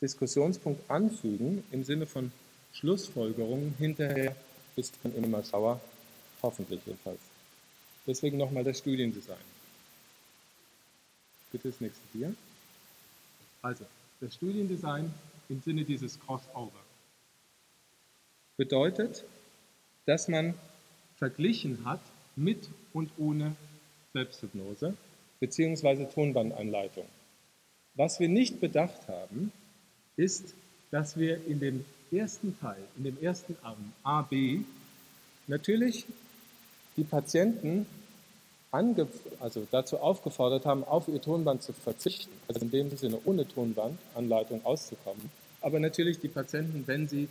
Diskussionspunkt 0.00 0.90
anfügen 0.90 1.62
im 1.72 1.84
Sinne 1.84 2.06
von 2.06 2.32
Schlussfolgerungen 2.72 3.74
hinterher 3.78 4.36
bist 4.74 4.94
du 5.02 5.08
immer 5.10 5.42
sauer, 5.42 5.80
hoffentlich 6.42 6.80
jedenfalls. 6.84 7.20
Deswegen 8.06 8.36
nochmal 8.36 8.64
das 8.64 8.78
Studiendesign. 8.78 9.55
Bitte 11.52 11.68
das 11.68 11.80
nächste 11.80 12.02
hier. 12.12 12.34
Also, 13.62 13.84
das 14.20 14.34
Studiendesign 14.34 15.12
im 15.48 15.62
Sinne 15.62 15.84
dieses 15.84 16.18
Crossover 16.20 16.72
bedeutet, 18.56 19.24
dass 20.06 20.28
man 20.28 20.54
verglichen 21.16 21.84
hat 21.84 22.00
mit 22.36 22.68
und 22.92 23.10
ohne 23.18 23.54
Selbsthypnose 24.12 24.94
bzw. 25.40 26.06
Tonbandanleitung. 26.06 27.06
Was 27.94 28.20
wir 28.20 28.28
nicht 28.28 28.60
bedacht 28.60 29.08
haben, 29.08 29.52
ist, 30.16 30.54
dass 30.90 31.16
wir 31.16 31.44
in 31.46 31.60
dem 31.60 31.84
ersten 32.10 32.58
Teil, 32.60 32.82
in 32.96 33.04
dem 33.04 33.22
ersten 33.22 33.56
Arm 33.62 33.92
A, 34.02 34.22
B, 34.22 34.60
natürlich 35.46 36.06
die 36.96 37.04
Patienten 37.04 37.86
also 39.40 39.66
dazu 39.70 39.98
aufgefordert 39.98 40.66
haben, 40.66 40.84
auf 40.84 41.08
ihr 41.08 41.20
Tonband 41.20 41.62
zu 41.62 41.72
verzichten, 41.72 42.32
also 42.48 42.60
in 42.60 42.70
dem 42.70 42.96
Sinne 42.96 43.18
ohne 43.24 43.46
Tonbandanleitung 43.46 44.64
auszukommen. 44.64 45.30
Aber 45.60 45.80
natürlich 45.80 46.20
die 46.20 46.28
Patienten, 46.28 46.84
wenn 46.86 47.08
sie 47.08 47.28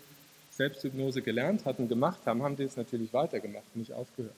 Selbsthypnose 0.52 1.22
gelernt 1.22 1.66
hatten, 1.66 1.88
gemacht 1.90 2.20
haben, 2.26 2.44
haben 2.44 2.56
die 2.56 2.64
es 2.64 2.78
natürlich 2.78 3.14
weitergemacht, 3.14 3.76
nicht 3.76 3.94
aufgehört. 3.94 4.36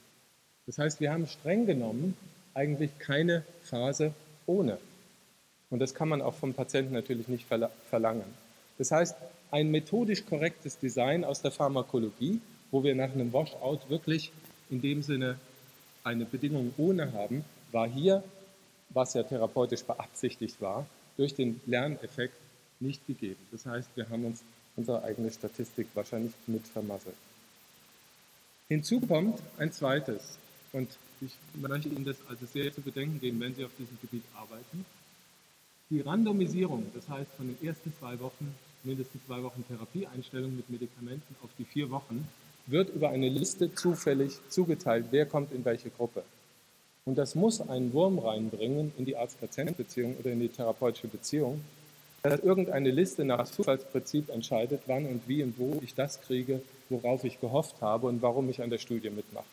Das 0.66 0.78
heißt, 0.78 1.00
wir 1.00 1.12
haben 1.12 1.28
streng 1.28 1.66
genommen 1.66 2.18
eigentlich 2.54 2.98
keine 3.00 3.44
Phase 3.64 4.14
ohne. 4.46 4.78
Und 5.70 5.80
das 5.80 5.94
kann 5.94 6.10
man 6.10 6.22
auch 6.22 6.34
vom 6.34 6.54
Patienten 6.54 6.94
natürlich 6.94 7.28
nicht 7.28 7.46
verlangen. 7.90 8.26
Das 8.78 8.92
heißt, 8.92 9.16
ein 9.52 9.72
methodisch 9.72 10.26
korrektes 10.26 10.78
Design 10.78 11.24
aus 11.24 11.42
der 11.42 11.52
Pharmakologie, 11.52 12.42
wo 12.72 12.84
wir 12.84 12.96
nach 12.96 13.14
einem 13.14 13.32
Washout 13.32 13.80
wirklich 13.90 14.32
in 14.70 14.82
dem 14.82 15.04
Sinne 15.04 15.38
eine 16.08 16.26
Bedingung 16.26 16.74
ohne 16.78 17.14
haben, 17.14 17.44
war 17.72 17.88
hier, 17.88 18.24
was 18.90 19.14
ja 19.14 19.24
therapeutisch 19.24 19.84
beabsichtigt 19.84 20.62
war, 20.62 20.86
durch 21.18 21.36
den 21.36 21.60
Lerneffekt 21.66 22.36
nicht 22.80 23.06
gegeben. 23.08 23.40
Das 23.52 23.66
heißt, 23.66 23.90
wir 23.96 24.10
haben 24.10 24.26
uns 24.26 24.44
unsere 24.76 25.04
eigene 25.04 25.32
Statistik 25.32 25.88
wahrscheinlich 25.94 26.34
mit 26.46 26.66
vermasselt. 26.68 27.16
Hinzu 28.70 29.00
kommt 29.02 29.42
ein 29.58 29.72
zweites, 29.72 30.38
und 30.74 30.90
ich 31.22 31.32
möchte 31.56 31.90
Ihnen 31.90 32.06
das 32.06 32.18
also 32.30 32.46
sehr 32.46 32.72
zu 32.74 32.82
bedenken 32.82 33.20
geben, 33.20 33.40
wenn 33.40 33.56
Sie 33.56 33.66
auf 33.66 33.72
diesem 33.78 33.98
Gebiet 34.02 34.24
arbeiten. 34.36 34.86
Die 35.90 36.02
Randomisierung, 36.02 36.86
das 36.94 37.08
heißt 37.10 37.32
von 37.38 37.48
den 37.48 37.68
ersten 37.68 37.94
zwei 38.00 38.20
Wochen, 38.20 38.54
mindestens 38.84 39.26
zwei 39.26 39.42
Wochen 39.42 39.66
Therapieeinstellung 39.68 40.56
mit 40.56 40.70
Medikamenten 40.70 41.36
auf 41.44 41.50
die 41.58 41.66
vier 41.66 41.90
Wochen, 41.90 42.28
wird 42.68 42.90
über 42.90 43.10
eine 43.10 43.30
Liste 43.30 43.74
zufällig 43.74 44.40
zugeteilt, 44.50 45.08
wer 45.12 45.26
kommt 45.26 45.52
in 45.52 45.66
welche 45.66 45.90
Gruppe. 45.90 46.24
Und 47.06 47.18
das 47.18 47.36
muss 47.36 47.62
einen 47.62 47.94
Wurm 47.94 48.20
reinbringen 48.20 48.92
in 48.98 49.06
die 49.06 49.16
Arzt-Patient-Beziehung 49.16 50.18
oder 50.18 50.32
in 50.32 50.40
die 50.40 50.50
therapeutische 50.50 51.08
Beziehung, 51.08 51.62
dass 52.24 52.42
irgendeine 52.42 52.92
Liste 52.92 53.24
nach 53.24 53.50
Zufallsprinzip 53.50 54.30
entscheidet, 54.30 54.82
wann 54.88 55.06
und 55.06 55.22
wie 55.28 55.42
und 55.44 55.58
wo 55.58 55.80
ich 55.82 55.96
das 55.96 56.22
kriege, 56.22 56.62
worauf 56.90 57.24
ich 57.24 57.40
gehofft 57.40 57.82
habe 57.82 58.08
und 58.08 58.22
warum 58.22 58.50
ich 58.50 58.62
an 58.62 58.70
der 58.70 58.80
Studie 58.80 59.10
mitmache. 59.10 59.46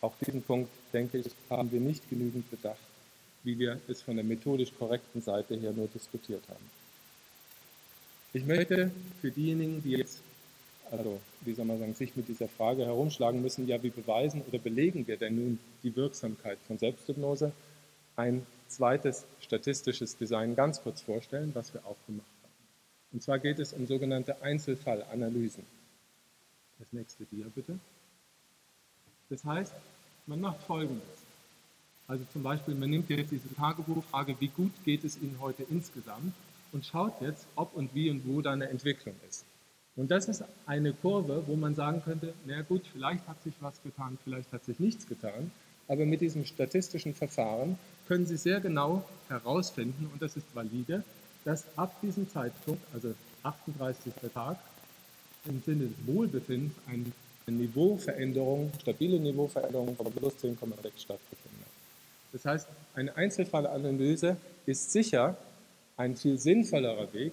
Auch 0.00 0.14
diesen 0.24 0.42
Punkt, 0.42 0.70
denke 0.92 1.18
ich, 1.18 1.26
haben 1.50 1.70
wir 1.70 1.80
nicht 1.80 2.08
genügend 2.08 2.50
bedacht 2.50 2.78
wie 3.44 3.58
wir 3.58 3.80
es 3.88 4.02
von 4.02 4.16
der 4.16 4.24
methodisch 4.24 4.72
korrekten 4.78 5.22
Seite 5.22 5.56
her 5.56 5.72
nur 5.72 5.88
diskutiert 5.88 6.42
haben. 6.48 6.70
Ich 8.32 8.44
möchte 8.44 8.90
für 9.20 9.30
diejenigen, 9.30 9.82
die 9.82 9.92
jetzt, 9.92 10.20
also 10.92 11.20
wie 11.40 11.54
soll 11.54 11.64
man 11.64 11.78
sagen, 11.78 11.94
sich 11.94 12.14
mit 12.16 12.28
dieser 12.28 12.48
Frage 12.48 12.84
herumschlagen 12.84 13.40
müssen, 13.40 13.66
ja, 13.66 13.82
wie 13.82 13.90
beweisen 13.90 14.42
oder 14.46 14.58
belegen 14.58 15.06
wir 15.06 15.16
denn 15.16 15.34
nun 15.34 15.58
die 15.82 15.96
Wirksamkeit 15.96 16.58
von 16.68 16.78
Selbsthypnose, 16.78 17.52
ein 18.14 18.46
zweites 18.68 19.24
statistisches 19.40 20.16
Design 20.16 20.54
ganz 20.54 20.82
kurz 20.82 21.00
vorstellen, 21.00 21.50
was 21.54 21.72
wir 21.72 21.80
auch 21.86 21.96
gemacht 22.06 22.26
haben. 22.42 22.52
Und 23.12 23.22
zwar 23.22 23.38
geht 23.38 23.58
es 23.58 23.72
um 23.72 23.86
sogenannte 23.86 24.42
Einzelfallanalysen. 24.42 25.64
Das 26.78 26.92
nächste 26.92 27.24
Dia 27.24 27.46
bitte. 27.54 27.78
Das 29.30 29.44
heißt, 29.44 29.72
man 30.26 30.40
macht 30.40 30.62
Folgendes. 30.62 31.02
Also 32.06 32.24
zum 32.32 32.42
Beispiel, 32.42 32.74
man 32.74 32.90
nimmt 32.90 33.08
jetzt 33.08 33.30
diese 33.30 33.54
Tagebuchfrage, 33.54 34.36
wie 34.40 34.48
gut 34.48 34.72
geht 34.84 35.04
es 35.04 35.16
Ihnen 35.16 35.38
heute 35.40 35.62
insgesamt 35.70 36.34
und 36.72 36.84
schaut 36.84 37.18
jetzt, 37.22 37.46
ob 37.56 37.74
und 37.74 37.94
wie 37.94 38.10
und 38.10 38.26
wo 38.26 38.42
da 38.42 38.52
eine 38.52 38.68
Entwicklung 38.68 39.14
ist. 39.28 39.46
Und 39.94 40.10
das 40.10 40.28
ist 40.28 40.42
eine 40.66 40.92
Kurve, 40.92 41.42
wo 41.46 41.54
man 41.54 41.74
sagen 41.74 42.02
könnte, 42.02 42.32
na 42.46 42.62
gut, 42.62 42.82
vielleicht 42.92 43.26
hat 43.28 43.42
sich 43.42 43.52
was 43.60 43.82
getan, 43.82 44.18
vielleicht 44.24 44.50
hat 44.52 44.64
sich 44.64 44.78
nichts 44.80 45.06
getan, 45.06 45.50
aber 45.86 46.06
mit 46.06 46.22
diesem 46.22 46.46
statistischen 46.46 47.14
Verfahren 47.14 47.78
können 48.08 48.24
Sie 48.26 48.36
sehr 48.36 48.60
genau 48.60 49.04
herausfinden, 49.28 50.08
und 50.12 50.22
das 50.22 50.36
ist 50.36 50.46
valide, 50.54 51.04
dass 51.44 51.64
ab 51.76 51.94
diesem 52.00 52.28
Zeitpunkt, 52.30 52.82
also 52.94 53.14
38. 53.42 54.12
Tag, 54.32 54.58
im 55.44 55.62
Sinne 55.64 55.86
des 55.86 56.06
Wohlbefindens 56.06 56.72
eine 56.86 57.56
Niveauveränderung, 57.56 58.72
stabile 58.80 59.18
Niveauveränderung 59.18 59.96
von 59.96 60.10
plus 60.12 60.34
10,6 60.34 60.56
stattgefunden 60.96 61.60
hat. 61.60 62.32
Das 62.32 62.44
heißt, 62.44 62.68
eine 62.94 63.14
Einzelfallanalyse 63.16 64.36
ist 64.66 64.92
sicher 64.92 65.36
ein 65.96 66.16
viel 66.16 66.38
sinnvollerer 66.38 67.12
Weg 67.12 67.32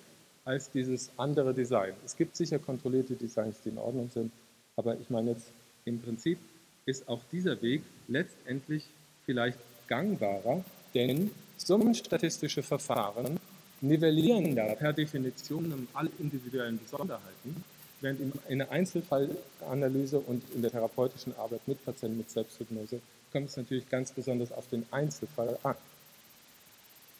als 0.49 0.71
dieses 0.71 1.11
andere 1.15 1.53
Design. 1.53 1.93
Es 2.03 2.17
gibt 2.17 2.35
sicher 2.35 2.57
kontrollierte 2.57 3.13
Designs, 3.13 3.57
die 3.63 3.69
in 3.69 3.77
Ordnung 3.77 4.09
sind, 4.11 4.31
aber 4.75 4.97
ich 4.99 5.11
meine 5.11 5.31
jetzt 5.31 5.45
im 5.85 6.01
Prinzip 6.01 6.39
ist 6.87 7.07
auch 7.07 7.21
dieser 7.31 7.61
Weg 7.61 7.83
letztendlich 8.07 8.83
vielleicht 9.27 9.59
gangbarer, 9.87 10.65
denn 10.95 11.29
summenstatistische 11.57 12.63
Verfahren 12.63 13.39
nivellieren 13.81 14.55
da 14.55 14.73
per 14.73 14.91
Definition 14.91 15.87
alle 15.93 16.09
individuellen 16.17 16.79
Besonderheiten, 16.79 17.63
während 18.01 18.19
in 18.19 18.33
einer 18.49 18.71
Einzelfallanalyse 18.71 20.19
und 20.19 20.41
in 20.55 20.63
der 20.63 20.71
therapeutischen 20.71 21.35
Arbeit 21.37 21.61
mit 21.67 21.85
Patienten 21.85 22.17
mit 22.17 22.31
Selbsthypnose 22.31 22.99
kommt 23.31 23.49
es 23.49 23.57
natürlich 23.57 23.87
ganz 23.87 24.11
besonders 24.11 24.51
auf 24.51 24.67
den 24.69 24.83
Einzelfall 24.89 25.59
an. 25.61 25.75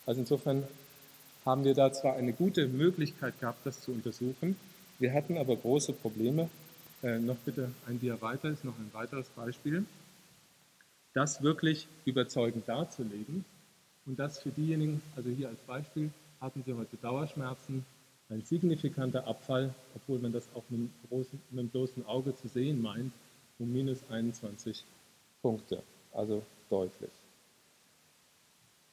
Also 0.07 0.21
insofern 0.21 0.63
haben 1.46 1.63
wir 1.63 1.74
da 1.74 1.91
zwar 1.91 2.15
eine 2.15 2.34
gute 2.34 2.67
Möglichkeit 2.67 3.39
gehabt, 3.39 3.65
das 3.65 3.81
zu 3.81 3.91
untersuchen, 3.91 4.55
wir 5.00 5.13
hatten 5.13 5.38
aber 5.38 5.55
große 5.55 5.93
Probleme. 5.93 6.50
Äh, 7.01 7.19
noch 7.19 7.38
bitte 7.38 7.72
ein 7.88 8.00
Dia 8.01 8.22
weiter 8.22 8.50
ist 8.50 8.65
noch 8.65 8.77
ein 8.77 8.89
weiteres 8.93 9.27
Beispiel. 9.29 9.86
das 11.13 11.41
wirklich 11.41 11.88
überzeugend 12.05 12.67
darzulegen 12.67 13.46
und 14.05 14.19
das 14.19 14.39
für 14.39 14.50
diejenigen, 14.50 15.01
also 15.15 15.29
hier 15.29 15.50
als 15.50 15.60
Beispiel, 15.62 16.12
hatten 16.39 16.63
Sie 16.65 16.74
heute 16.74 16.98
Dauerschmerzen, 16.98 17.86
ein 18.29 18.43
signifikanter 18.43 19.25
Abfall, 19.25 19.74
obwohl 19.96 20.19
man 20.19 20.31
das 20.31 20.43
auch 20.53 20.63
mit 20.69 20.81
dem, 20.81 20.91
großen, 21.10 21.41
mit 21.50 21.60
dem 21.60 21.69
bloßen 21.69 22.05
Auge 22.05 22.36
zu 22.36 22.48
sehen 22.48 22.81
meint, 22.81 23.12
um 23.58 23.72
minus 23.74 24.00
21 24.10 24.84
Punkte, 25.41 25.81
also 26.13 26.43
deutlich. 26.69 27.10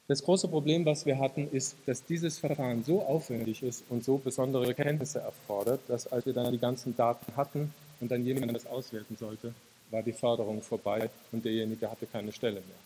Das 0.07 0.23
große 0.23 0.47
Problem, 0.47 0.85
was 0.85 1.05
wir 1.05 1.19
hatten, 1.19 1.49
ist, 1.51 1.75
dass 1.85 2.05
dieses 2.05 2.39
Verfahren 2.39 2.81
so 2.81 3.01
aufwendig 3.01 3.61
ist 3.61 3.83
und 3.89 4.05
so 4.05 4.17
besondere 4.17 4.73
Kenntnisse 4.73 5.19
erfordert, 5.19 5.81
dass 5.89 6.07
als 6.07 6.25
wir 6.25 6.31
dann 6.31 6.53
die 6.53 6.59
ganzen 6.59 6.95
Daten 6.95 7.35
hatten 7.35 7.73
und 7.99 8.09
dann 8.09 8.25
jemand 8.25 8.55
das 8.55 8.65
auswerten 8.67 9.17
sollte, 9.17 9.53
war 9.91 10.01
die 10.01 10.13
Förderung 10.13 10.61
vorbei 10.61 11.09
und 11.33 11.43
derjenige 11.43 11.91
hatte 11.91 12.05
keine 12.05 12.31
Stelle 12.31 12.61
mehr. 12.61 12.79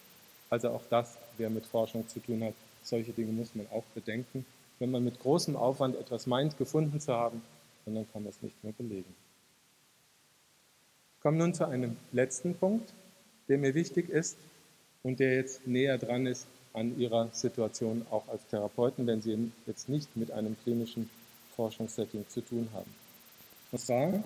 Also 0.49 0.69
auch 0.69 0.81
das, 0.89 1.15
wer 1.37 1.51
mit 1.51 1.63
Forschung 1.67 2.07
zu 2.07 2.19
tun 2.21 2.43
hat, 2.43 2.55
solche 2.81 3.11
Dinge 3.11 3.31
muss 3.31 3.53
man 3.53 3.67
auch 3.71 3.83
bedenken. 3.93 4.43
Wenn 4.79 4.89
man 4.89 5.03
mit 5.03 5.19
großem 5.19 5.55
Aufwand 5.55 5.97
etwas 5.97 6.25
meint, 6.25 6.57
gefunden 6.57 6.99
zu 6.99 7.13
haben, 7.13 7.43
dann 7.85 8.11
kann 8.11 8.23
man 8.23 8.31
es 8.31 8.41
nicht 8.41 8.63
mehr 8.63 8.73
belegen. 8.73 9.15
Ich 11.17 11.21
komme 11.21 11.37
nun 11.37 11.53
zu 11.53 11.67
einem 11.67 11.97
letzten 12.13 12.55
Punkt, 12.55 12.91
der 13.47 13.59
mir 13.59 13.75
wichtig 13.75 14.09
ist 14.09 14.37
und 15.03 15.19
der 15.19 15.35
jetzt 15.35 15.67
näher 15.67 15.99
dran 15.99 16.25
ist 16.25 16.47
an 16.73 16.97
Ihrer 16.99 17.29
Situation 17.33 18.05
auch 18.09 18.27
als 18.27 18.45
Therapeuten, 18.47 19.07
wenn 19.07 19.21
Sie 19.21 19.51
jetzt 19.65 19.89
nicht 19.89 20.15
mit 20.15 20.31
einem 20.31 20.55
klinischen 20.63 21.09
Forschungssetting 21.55 22.25
zu 22.29 22.41
tun 22.41 22.69
haben. 22.73 22.89
Und 23.71 23.79
zwar 23.79 24.23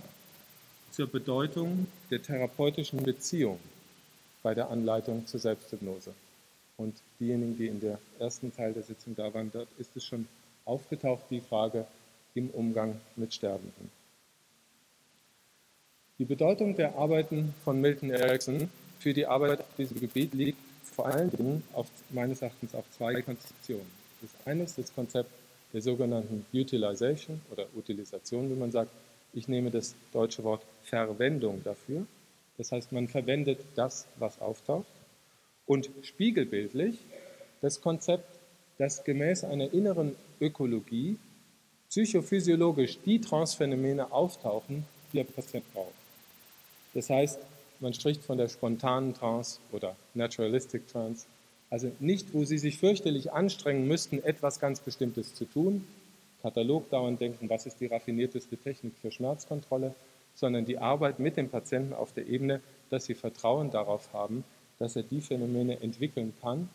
zur 0.91 1.07
Bedeutung 1.07 1.87
der 2.09 2.21
therapeutischen 2.21 3.03
Beziehung 3.03 3.59
bei 4.43 4.53
der 4.53 4.69
Anleitung 4.69 5.25
zur 5.25 5.39
Selbsthypnose. 5.39 6.13
Und 6.77 6.95
diejenigen, 7.19 7.57
die 7.57 7.67
in 7.67 7.79
der 7.79 7.99
ersten 8.19 8.53
Teil 8.55 8.73
der 8.73 8.83
Sitzung 8.83 9.15
da 9.15 9.33
waren, 9.33 9.51
dort 9.51 9.67
ist 9.77 9.95
es 9.95 10.05
schon 10.05 10.27
aufgetaucht, 10.65 11.23
die 11.29 11.41
Frage 11.41 11.85
im 12.33 12.49
Umgang 12.49 12.99
mit 13.15 13.33
Sterbenden. 13.33 13.89
Die 16.17 16.25
Bedeutung 16.25 16.75
der 16.75 16.95
Arbeiten 16.95 17.53
von 17.63 17.81
Milton 17.81 18.09
Erickson 18.09 18.69
für 18.99 19.13
die 19.13 19.25
Arbeit 19.25 19.59
auf 19.61 19.75
diesem 19.77 19.99
Gebiet 19.99 20.33
liegt 20.33 20.59
vor 20.95 21.07
allen 21.07 21.29
Dingen 21.29 21.63
auf, 21.73 21.87
meines 22.09 22.41
Erachtens 22.41 22.73
auf 22.73 22.85
zwei 22.97 23.21
Konzeptionen. 23.21 23.85
Das 24.21 24.31
eine 24.45 24.63
ist 24.63 24.77
das 24.77 24.93
Konzept 24.93 25.29
der 25.73 25.81
sogenannten 25.81 26.45
Utilization 26.53 27.41
oder 27.51 27.65
Utilisation, 27.75 28.49
wie 28.49 28.57
man 28.57 28.71
sagt, 28.71 28.91
ich 29.33 29.49
nehme 29.49 29.69
das 29.69 29.93
deutsche 30.13 30.43
Wort 30.45 30.63
Verwendung 30.83 31.61
dafür. 31.63 32.05
Das 32.57 32.71
heißt, 32.71 32.93
man 32.93 33.09
verwendet 33.09 33.59
das, 33.75 34.05
was 34.17 34.39
auftaucht. 34.39 34.87
Und 35.65 35.89
spiegelbildlich 36.03 36.97
das 37.61 37.81
Konzept, 37.81 38.39
dass 38.77 39.03
gemäß 39.03 39.43
einer 39.43 39.73
inneren 39.73 40.15
Ökologie 40.39 41.17
psychophysiologisch 41.89 42.99
die 43.05 43.19
Transphänomene 43.19 44.11
auftauchen, 44.11 44.85
die 45.11 45.17
der 45.17 45.23
Patient 45.25 45.65
braucht. 45.73 45.93
Das 46.93 47.09
heißt, 47.09 47.39
man 47.79 47.93
spricht 47.93 48.23
von 48.23 48.37
der 48.37 48.49
spontanen 48.49 49.13
Trance 49.13 49.59
oder 49.71 49.95
Naturalistic 50.13 50.87
Trance. 50.87 51.25
Also 51.69 51.91
nicht, 51.99 52.33
wo 52.33 52.43
Sie 52.45 52.57
sich 52.57 52.77
fürchterlich 52.77 53.33
anstrengen 53.33 53.87
müssten, 53.87 54.23
etwas 54.23 54.59
ganz 54.59 54.79
Bestimmtes 54.79 55.33
zu 55.33 55.45
tun, 55.45 55.85
Katalog 56.41 56.89
dauernd 56.91 57.19
denken, 57.19 57.49
was 57.49 57.65
ist 57.65 57.79
die 57.79 57.87
raffinierteste 57.87 58.55
Technik 58.57 58.93
für 59.01 59.11
Schmerzkontrolle, 59.11 59.95
sondern 60.35 60.65
die 60.65 60.77
Arbeit 60.77 61.19
mit 61.19 61.37
dem 61.37 61.49
Patienten 61.49 61.93
auf 61.93 62.13
der 62.13 62.27
Ebene, 62.27 62.61
dass 62.89 63.05
sie 63.05 63.15
Vertrauen 63.15 63.71
darauf 63.71 64.13
haben, 64.13 64.43
dass 64.77 64.95
er 64.95 65.03
die 65.03 65.21
Phänomene 65.21 65.81
entwickeln 65.81 66.33
kann, 66.41 66.69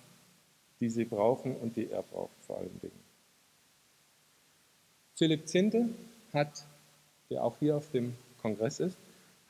die 0.81 0.89
sie 0.89 1.05
brauchen 1.05 1.55
und 1.57 1.77
die 1.77 1.89
er 1.91 2.03
braucht 2.03 2.35
vor 2.47 2.59
allen 2.59 2.81
Dingen. 2.81 2.99
Philipp 5.15 5.47
Zinte 5.47 5.91
hat, 6.33 6.65
der 7.31 7.45
auch 7.45 7.57
hier 7.61 7.77
auf 7.77 7.91
dem 7.91 8.17
Kongress 8.41 8.81
ist, 8.81 8.97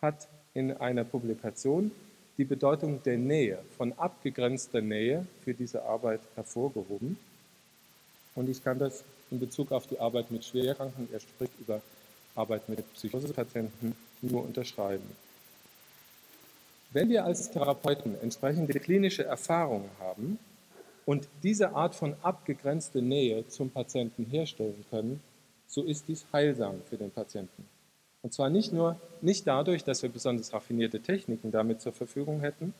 hat 0.02 0.28
in 0.54 0.76
einer 0.76 1.04
Publikation 1.04 1.90
die 2.38 2.44
Bedeutung 2.44 3.02
der 3.02 3.18
Nähe, 3.18 3.58
von 3.76 3.92
abgegrenzter 3.98 4.80
Nähe 4.80 5.26
für 5.44 5.52
diese 5.52 5.82
Arbeit 5.82 6.20
hervorgehoben. 6.36 7.18
Und 8.34 8.48
ich 8.48 8.64
kann 8.64 8.78
das 8.78 9.04
in 9.30 9.38
Bezug 9.38 9.72
auf 9.72 9.86
die 9.86 9.98
Arbeit 9.98 10.30
mit 10.30 10.44
Schwerkranken, 10.44 11.08
er 11.12 11.20
spricht 11.20 11.52
über 11.60 11.82
Arbeit 12.34 12.68
mit 12.68 12.92
Psychosepatienten, 12.94 13.94
nur 14.22 14.44
unterschreiben. 14.44 15.04
Wenn 16.92 17.08
wir 17.08 17.24
als 17.24 17.50
Therapeuten 17.50 18.20
entsprechende 18.20 18.80
klinische 18.80 19.24
Erfahrungen 19.24 19.90
haben 20.00 20.38
und 21.06 21.28
diese 21.42 21.74
Art 21.74 21.94
von 21.94 22.14
abgegrenzter 22.22 23.00
Nähe 23.00 23.46
zum 23.48 23.70
Patienten 23.70 24.24
herstellen 24.24 24.84
können, 24.90 25.20
so 25.68 25.84
ist 25.84 26.08
dies 26.08 26.24
heilsam 26.32 26.80
für 26.88 26.96
den 26.96 27.10
Patienten. 27.10 27.68
Und 28.22 28.32
zwar 28.32 28.50
nicht 28.50 28.72
nur 28.72 29.00
nicht 29.20 29.46
dadurch, 29.46 29.84
dass 29.84 30.02
wir 30.02 30.10
besonders 30.10 30.52
raffinierte 30.52 31.00
Techniken 31.00 31.50
damit 31.50 31.80
zur 31.80 31.92
Verfügung 31.92 32.40
hätten, 32.40 32.74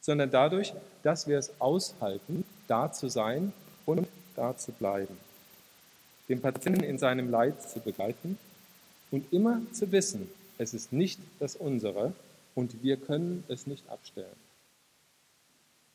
sondern 0.00 0.30
dadurch, 0.30 0.74
dass 1.02 1.26
wir 1.26 1.38
es 1.38 1.52
aushalten, 1.60 2.44
da 2.68 2.92
zu 2.92 3.08
sein 3.08 3.52
und 3.86 4.06
da 4.36 4.56
zu 4.56 4.72
bleiben 4.72 5.16
den 6.32 6.40
Patienten 6.40 6.82
in 6.82 6.98
seinem 6.98 7.30
Leid 7.30 7.62
zu 7.62 7.80
begleiten 7.80 8.38
und 9.10 9.32
immer 9.32 9.60
zu 9.72 9.92
wissen, 9.92 10.28
es 10.56 10.74
ist 10.74 10.92
nicht 10.92 11.20
das 11.40 11.56
unsere 11.56 12.14
und 12.54 12.82
wir 12.82 12.96
können 12.96 13.44
es 13.48 13.66
nicht 13.66 13.88
abstellen. 13.90 14.26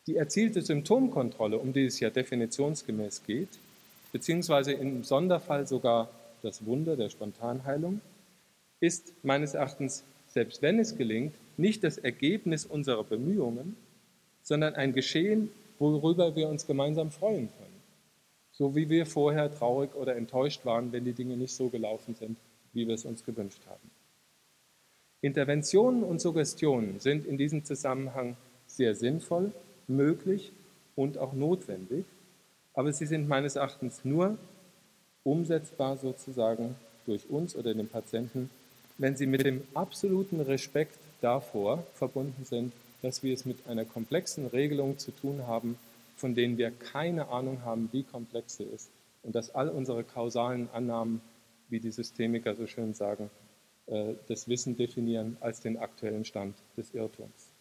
Die 0.05 0.15
erzielte 0.15 0.62
Symptomkontrolle, 0.62 1.57
um 1.57 1.73
die 1.73 1.86
es 1.86 1.99
ja 1.99 2.10
definitionsgemäß 2.10 3.23
geht, 3.25 3.49
beziehungsweise 4.12 4.73
im 4.73 5.03
Sonderfall 5.03 5.67
sogar 5.67 6.10
das 6.43 6.65
Wunder 6.65 6.95
der 6.95 7.10
Spontanheilung, 7.10 7.99
ist 8.79 9.13
meines 9.23 9.53
Erachtens, 9.53 10.03
selbst 10.27 10.61
wenn 10.61 10.79
es 10.79 10.97
gelingt, 10.97 11.33
nicht 11.57 11.83
das 11.83 11.97
Ergebnis 11.97 12.65
unserer 12.65 13.03
Bemühungen, 13.03 13.75
sondern 14.43 14.75
ein 14.75 14.93
Geschehen, 14.93 15.49
worüber 15.79 16.35
wir 16.35 16.47
uns 16.47 16.67
gemeinsam 16.67 17.11
freuen 17.11 17.49
können 17.57 17.77
so 18.57 18.75
wie 18.75 18.89
wir 18.89 19.05
vorher 19.05 19.53
traurig 19.53 19.93
oder 19.93 20.15
enttäuscht 20.15 20.65
waren, 20.65 20.91
wenn 20.91 21.05
die 21.05 21.13
Dinge 21.13 21.37
nicht 21.37 21.53
so 21.53 21.69
gelaufen 21.69 22.15
sind, 22.15 22.37
wie 22.73 22.87
wir 22.87 22.95
es 22.95 23.05
uns 23.05 23.23
gewünscht 23.23 23.61
haben. 23.67 23.91
Interventionen 25.21 26.03
und 26.03 26.19
Suggestionen 26.19 26.99
sind 26.99 27.25
in 27.27 27.37
diesem 27.37 27.65
Zusammenhang 27.65 28.35
sehr 28.65 28.95
sinnvoll, 28.95 29.51
möglich 29.87 30.51
und 30.95 31.19
auch 31.19 31.33
notwendig, 31.33 32.05
aber 32.73 32.91
sie 32.91 33.05
sind 33.05 33.27
meines 33.27 33.55
Erachtens 33.55 34.03
nur 34.03 34.37
umsetzbar 35.23 35.97
sozusagen 35.97 36.75
durch 37.05 37.29
uns 37.29 37.55
oder 37.55 37.73
den 37.73 37.87
Patienten, 37.87 38.49
wenn 38.97 39.15
sie 39.15 39.27
mit 39.27 39.45
dem 39.45 39.63
absoluten 39.73 40.41
Respekt 40.41 40.97
davor 41.21 41.86
verbunden 41.95 42.45
sind, 42.45 42.73
dass 43.01 43.23
wir 43.23 43.33
es 43.33 43.45
mit 43.45 43.67
einer 43.67 43.86
komplexen 43.86 44.47
Regelung 44.47 44.97
zu 44.97 45.12
tun 45.12 45.45
haben, 45.45 45.77
von 46.15 46.33
denen 46.33 46.57
wir 46.57 46.71
keine 46.71 47.29
Ahnung 47.29 47.62
haben, 47.63 47.89
wie 47.91 48.03
komplex 48.03 48.57
sie 48.57 48.63
ist 48.63 48.89
und 49.23 49.36
dass 49.36 49.53
all 49.53 49.69
unsere 49.69 50.03
kausalen 50.03 50.69
Annahmen, 50.73 51.21
wie 51.69 51.79
die 51.79 51.91
Systemiker 51.91 52.55
so 52.55 52.65
schön 52.65 52.93
sagen, 52.93 53.29
äh, 53.88 54.13
das 54.27 54.47
Wissen 54.47 54.77
definieren 54.77 55.38
als 55.41 55.60
den 55.60 55.77
aktuellen 55.77 56.25
Stand 56.25 56.55
des 56.75 56.93
Irrtums. 56.93 57.51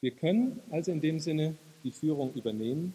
Wir 0.00 0.10
können 0.10 0.60
also 0.70 0.92
in 0.92 1.00
dem 1.00 1.18
Sinne 1.18 1.56
die 1.82 1.90
Führung 1.90 2.34
übernehmen, 2.34 2.94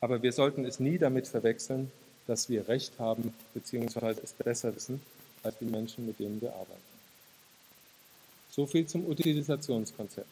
aber 0.00 0.22
wir 0.22 0.32
sollten 0.32 0.64
es 0.64 0.80
nie 0.80 0.98
damit 0.98 1.28
verwechseln, 1.28 1.92
dass 2.28 2.48
wir 2.48 2.68
Recht 2.68 2.98
haben 3.00 3.34
bzw. 3.54 4.20
es 4.22 4.32
besser 4.34 4.76
wissen 4.76 5.00
als 5.42 5.58
die 5.58 5.64
Menschen, 5.64 6.06
mit 6.06 6.20
denen 6.20 6.40
wir 6.40 6.52
arbeiten. 6.52 6.88
So 8.50 8.66
viel 8.66 8.86
zum 8.86 9.06
Utilisationskonzept. 9.06 10.28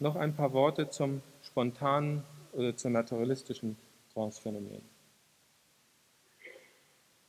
Noch 0.00 0.16
ein 0.16 0.34
paar 0.34 0.52
Worte 0.52 0.90
zum 0.90 1.22
spontanen 1.42 2.22
oder 2.52 2.76
zum 2.76 2.92
naturalistischen 2.92 3.76
Transphänomen. 4.14 4.80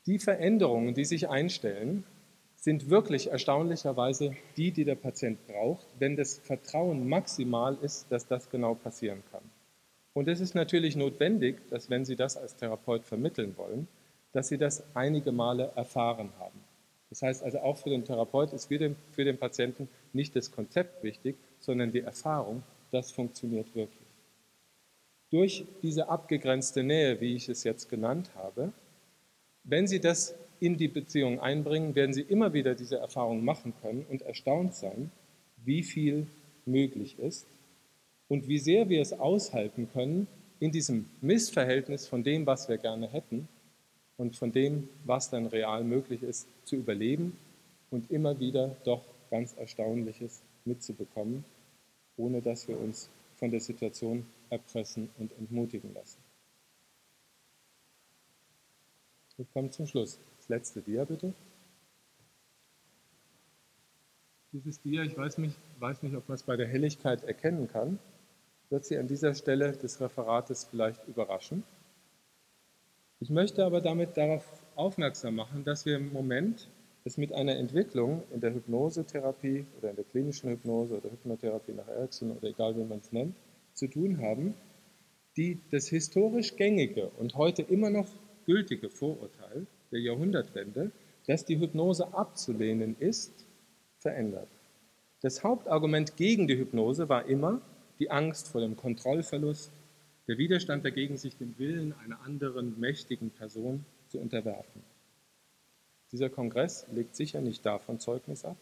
Die 0.06 0.20
Veränderungen, 0.20 0.94
die 0.94 1.06
sich 1.06 1.28
einstellen, 1.28 2.06
sind 2.56 2.90
wirklich 2.90 3.28
erstaunlicherweise 3.28 4.36
die, 4.56 4.72
die 4.72 4.86
der 4.86 4.96
Patient 4.96 5.46
braucht, 5.48 5.86
wenn 6.00 6.16
das 6.16 6.38
Vertrauen 6.38 7.08
maximal 7.08 7.78
ist, 7.82 8.06
dass 8.10 8.28
das 8.28 8.50
genau 8.50 8.76
passieren 8.76 9.22
kann. 9.32 9.44
Und 10.18 10.28
es 10.28 10.40
ist 10.40 10.56
natürlich 10.56 10.96
notwendig, 10.96 11.58
dass 11.70 11.92
wenn 11.92 12.04
Sie 12.04 12.16
das 12.16 12.38
als 12.38 12.56
Therapeut 12.56 13.06
vermitteln 13.06 13.56
wollen, 13.56 13.88
dass 14.32 14.48
Sie 14.48 14.58
das 14.58 14.84
einige 14.96 15.32
Male 15.32 15.72
erfahren 15.76 16.32
haben. 16.40 16.60
Das 17.12 17.22
heißt 17.22 17.44
also 17.44 17.60
auch 17.60 17.78
für 17.78 17.92
den 17.92 18.04
Therapeut 18.04 18.52
ist 18.52 18.66
für 18.66 18.80
den, 18.80 18.96
für 19.12 19.26
den 19.26 19.38
Patienten 19.38 19.88
nicht 20.14 20.36
das 20.36 20.52
Konzept 20.52 21.04
wichtig, 21.04 21.36
sondern 21.60 21.92
die 21.92 22.00
Erfahrung, 22.00 22.64
das 22.90 23.12
funktioniert 23.12 23.76
wirklich. 23.76 24.08
Durch 25.30 25.66
diese 25.84 26.10
abgegrenzte 26.10 26.82
Nähe, 26.82 27.22
wie 27.22 27.36
ich 27.36 27.48
es 27.48 27.64
jetzt 27.64 27.88
genannt 27.88 28.32
habe, 28.34 28.74
wenn 29.66 29.86
Sie 29.86 30.00
das 30.00 30.34
in 30.60 30.78
die 30.78 30.88
Beziehung 30.88 31.40
einbringen, 31.40 31.94
werden 31.94 32.16
Sie 32.16 32.24
immer 32.24 32.54
wieder 32.54 32.74
diese 32.74 32.98
Erfahrung 32.98 33.46
machen 33.46 33.76
können 33.84 34.04
und 34.10 34.24
erstaunt 34.24 34.74
sein, 34.74 35.12
wie 35.64 35.84
viel 35.84 36.26
möglich 36.66 37.20
ist 37.20 37.46
und 38.30 38.48
wie 38.48 38.60
sehr 38.60 38.90
wir 38.90 39.02
es 39.02 39.14
aushalten 39.14 39.90
können, 39.94 40.28
in 40.60 40.72
diesem 40.72 41.08
Missverhältnis 41.22 42.08
von 42.08 42.24
dem, 42.24 42.46
was 42.46 42.68
wir 42.68 42.78
gerne 42.78 43.08
hätten 43.08 43.48
und 44.18 44.36
von 44.36 44.52
dem, 44.52 44.90
was 45.06 45.30
dann 45.30 45.46
real 45.46 45.84
möglich 45.84 46.24
ist, 46.24 46.48
zu 46.66 46.76
überleben 46.76 47.38
und 47.92 48.10
immer 48.12 48.40
wieder 48.40 48.76
doch 48.84 49.04
ganz 49.30 49.54
Erstaunliches 49.54 50.42
mitzubekommen, 50.66 51.46
ohne 52.18 52.42
dass 52.42 52.68
wir 52.68 52.80
uns 52.80 53.10
von 53.36 53.52
der 53.52 53.60
Situation 53.60 54.26
erpressen 54.50 55.10
und 55.20 55.32
entmutigen 55.38 55.94
lassen. 55.94 56.18
Wir 59.38 59.46
kommen 59.54 59.72
zum 59.72 59.86
Schluss. 59.86 60.18
Das 60.40 60.50
letzte 60.50 60.82
Dia 60.82 61.06
bitte. 61.06 61.34
Dieses 64.52 64.82
Dia, 64.82 65.04
ich 65.04 65.16
weiß 65.16 65.38
nicht, 65.38 65.56
weiß 65.80 66.02
nicht 66.02 66.16
ob 66.16 66.28
man 66.28 66.36
es 66.36 66.44
bei 66.44 66.56
der 66.56 66.68
Helligkeit 66.68 67.24
erkennen 67.24 67.68
kann, 67.68 68.00
wird 68.70 68.86
Sie 68.86 68.98
an 68.98 69.08
dieser 69.08 69.34
Stelle 69.34 69.72
des 69.74 70.02
Referates 70.02 70.66
vielleicht 70.66 71.08
überraschen. 71.08 71.64
Ich 73.20 73.30
möchte 73.30 73.66
aber 73.66 73.82
damit 73.82 74.18
darauf 74.18 74.46
aufmerksam 74.76 75.36
machen, 75.36 75.64
dass 75.64 75.86
wir 75.86 75.96
im 75.96 76.14
Moment 76.14 76.70
es 77.04 77.18
mit 77.18 77.34
einer 77.34 77.56
Entwicklung 77.56 78.24
in 78.34 78.42
der 78.42 78.54
Hypnosetherapie 78.54 79.66
oder 79.78 79.90
in 79.90 79.96
der 79.96 80.06
klinischen 80.06 80.50
Hypnose 80.52 80.98
oder 80.98 81.10
Hypnotherapie 81.10 81.72
nach 81.72 81.88
Erickson 81.88 82.32
oder 82.32 82.50
egal 82.50 82.76
wie 82.78 82.84
man 82.84 83.00
es 83.00 83.12
nennt, 83.12 83.36
zu 83.74 83.88
tun 83.88 84.22
haben, 84.22 84.54
die 85.38 85.60
das 85.72 85.88
historisch 85.88 86.56
gängige 86.56 87.10
und 87.18 87.36
heute 87.36 87.62
immer 87.62 87.90
noch 87.90 88.08
gültige 88.46 88.90
Vorurteil 88.90 89.66
der 89.92 90.02
Jahrhundertwende, 90.02 90.92
dass 91.28 91.46
die 91.46 91.60
Hypnose 91.60 92.14
abzulehnen 92.14 92.96
ist, 93.00 93.46
verändert. 94.00 94.50
Das 95.22 95.44
Hauptargument 95.44 96.18
gegen 96.18 96.48
die 96.48 96.58
Hypnose 96.58 97.10
war 97.10 97.26
immer 97.26 97.62
die 98.00 98.12
Angst 98.12 98.48
vor 98.48 98.62
dem 98.62 98.76
Kontrollverlust, 98.76 99.72
der 100.28 100.38
Widerstand 100.38 100.84
dagegen, 100.84 101.18
sich 101.18 101.38
dem 101.38 101.58
Willen 101.58 101.94
einer 101.94 102.22
anderen 102.22 102.80
mächtigen 102.80 103.32
Person 103.32 103.86
zu 104.08 104.20
unterwerfen. 104.20 104.84
Dieser 106.12 106.30
Kongress 106.30 106.86
legt 106.92 107.16
sicher 107.16 107.42
nicht 107.42 107.66
davon 107.66 108.00
Zeugnis 108.00 108.46
ab, 108.46 108.58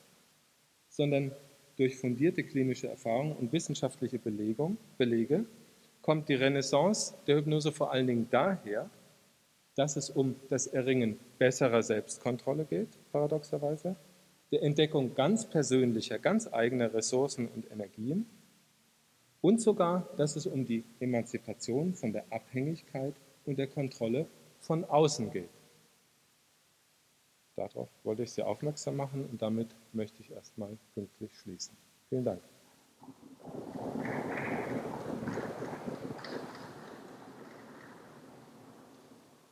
sondern 0.90 1.32
durch 1.78 1.98
fundierte 1.98 2.44
klinische 2.44 2.88
Erfahrung 2.88 3.36
und 3.36 3.52
wissenschaftliche 3.52 4.20
Belegung, 4.20 4.78
Belege 4.98 5.46
kommt 6.02 6.30
die 6.30 6.36
Renaissance 6.36 7.16
der 7.28 7.38
Hypnose 7.38 7.72
vor 7.72 7.92
allen 7.92 8.08
Dingen 8.08 8.28
daher, 8.30 8.90
dass 9.76 9.98
es 9.98 10.10
um 10.10 10.36
das 10.50 10.68
Erringen 10.68 11.20
besserer 11.38 11.84
Selbstkontrolle 11.84 12.66
geht, 12.66 12.90
paradoxerweise, 13.12 13.96
der 14.52 14.64
Entdeckung 14.64 15.16
ganz 15.16 15.50
persönlicher, 15.50 16.20
ganz 16.20 16.48
eigener 16.52 16.94
Ressourcen 16.94 17.48
und 17.48 17.70
Energien 17.72 18.26
und 19.46 19.62
sogar, 19.62 20.10
dass 20.18 20.36
es 20.36 20.48
um 20.48 20.66
die 20.66 20.84
Emanzipation 21.00 21.94
von 21.94 22.12
der 22.12 22.26
Abhängigkeit 22.32 23.14
und 23.46 23.60
der 23.60 23.68
Kontrolle 23.68 24.26
von 24.60 24.84
außen 24.84 25.30
geht. 25.30 25.52
Darauf 27.56 27.88
wollte 28.04 28.24
ich 28.24 28.32
Sie 28.32 28.42
aufmerksam 28.42 28.96
machen 28.96 29.24
und 29.30 29.40
damit 29.44 29.68
möchte 29.94 30.20
ich 30.24 30.32
erstmal 30.32 30.76
pünktlich 30.96 31.32
schließen. 31.38 31.78
Vielen 32.10 32.26
Dank. 32.26 32.42